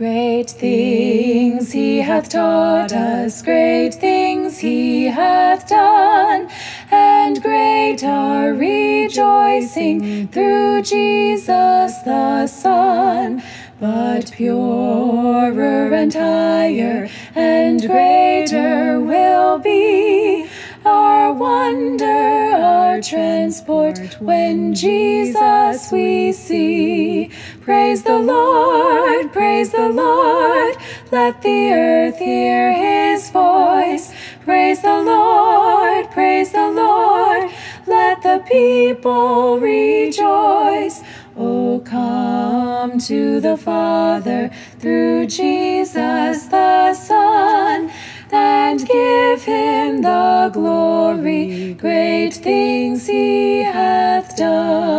Great 0.00 0.48
things 0.48 1.72
he 1.72 1.98
hath 1.98 2.30
taught 2.30 2.90
us, 2.90 3.42
great 3.42 3.92
things 3.92 4.60
he 4.60 5.04
hath 5.04 5.68
done, 5.68 6.48
and 6.90 7.42
great 7.42 8.02
our 8.02 8.54
rejoicing 8.54 10.26
through 10.28 10.80
Jesus 10.80 11.98
the 12.06 12.46
Son. 12.46 13.42
But 13.78 14.32
purer 14.32 15.92
and 15.92 16.14
higher 16.14 17.10
and 17.34 17.86
greater 17.86 18.98
will 19.00 19.58
be 19.58 20.48
our 20.86 21.30
wonder, 21.34 22.56
our 22.56 23.02
transport 23.02 23.98
when 24.18 24.74
Jesus 24.74 25.92
we 25.92 26.32
see. 26.32 27.30
Praise 27.70 28.02
the 28.02 28.18
Lord, 28.18 29.32
praise 29.32 29.70
the 29.70 29.88
Lord, 29.90 30.74
let 31.12 31.40
the 31.40 31.70
earth 31.70 32.18
hear 32.18 32.72
his 32.72 33.30
voice. 33.30 34.12
Praise 34.44 34.82
the 34.82 35.00
Lord, 35.00 36.10
praise 36.10 36.50
the 36.50 36.68
Lord, 36.68 37.48
let 37.86 38.22
the 38.22 38.42
people 38.44 39.60
rejoice. 39.60 41.00
Oh, 41.36 41.80
come 41.84 42.98
to 42.98 43.38
the 43.38 43.56
Father 43.56 44.50
through 44.80 45.28
Jesus 45.28 46.46
the 46.46 46.92
Son 46.94 47.88
and 48.32 48.84
give 48.84 49.44
him 49.44 50.02
the 50.02 50.50
glory. 50.52 51.74
Great 51.74 52.34
things 52.34 53.06
he 53.06 53.62
hath 53.62 54.36
done. 54.36 54.89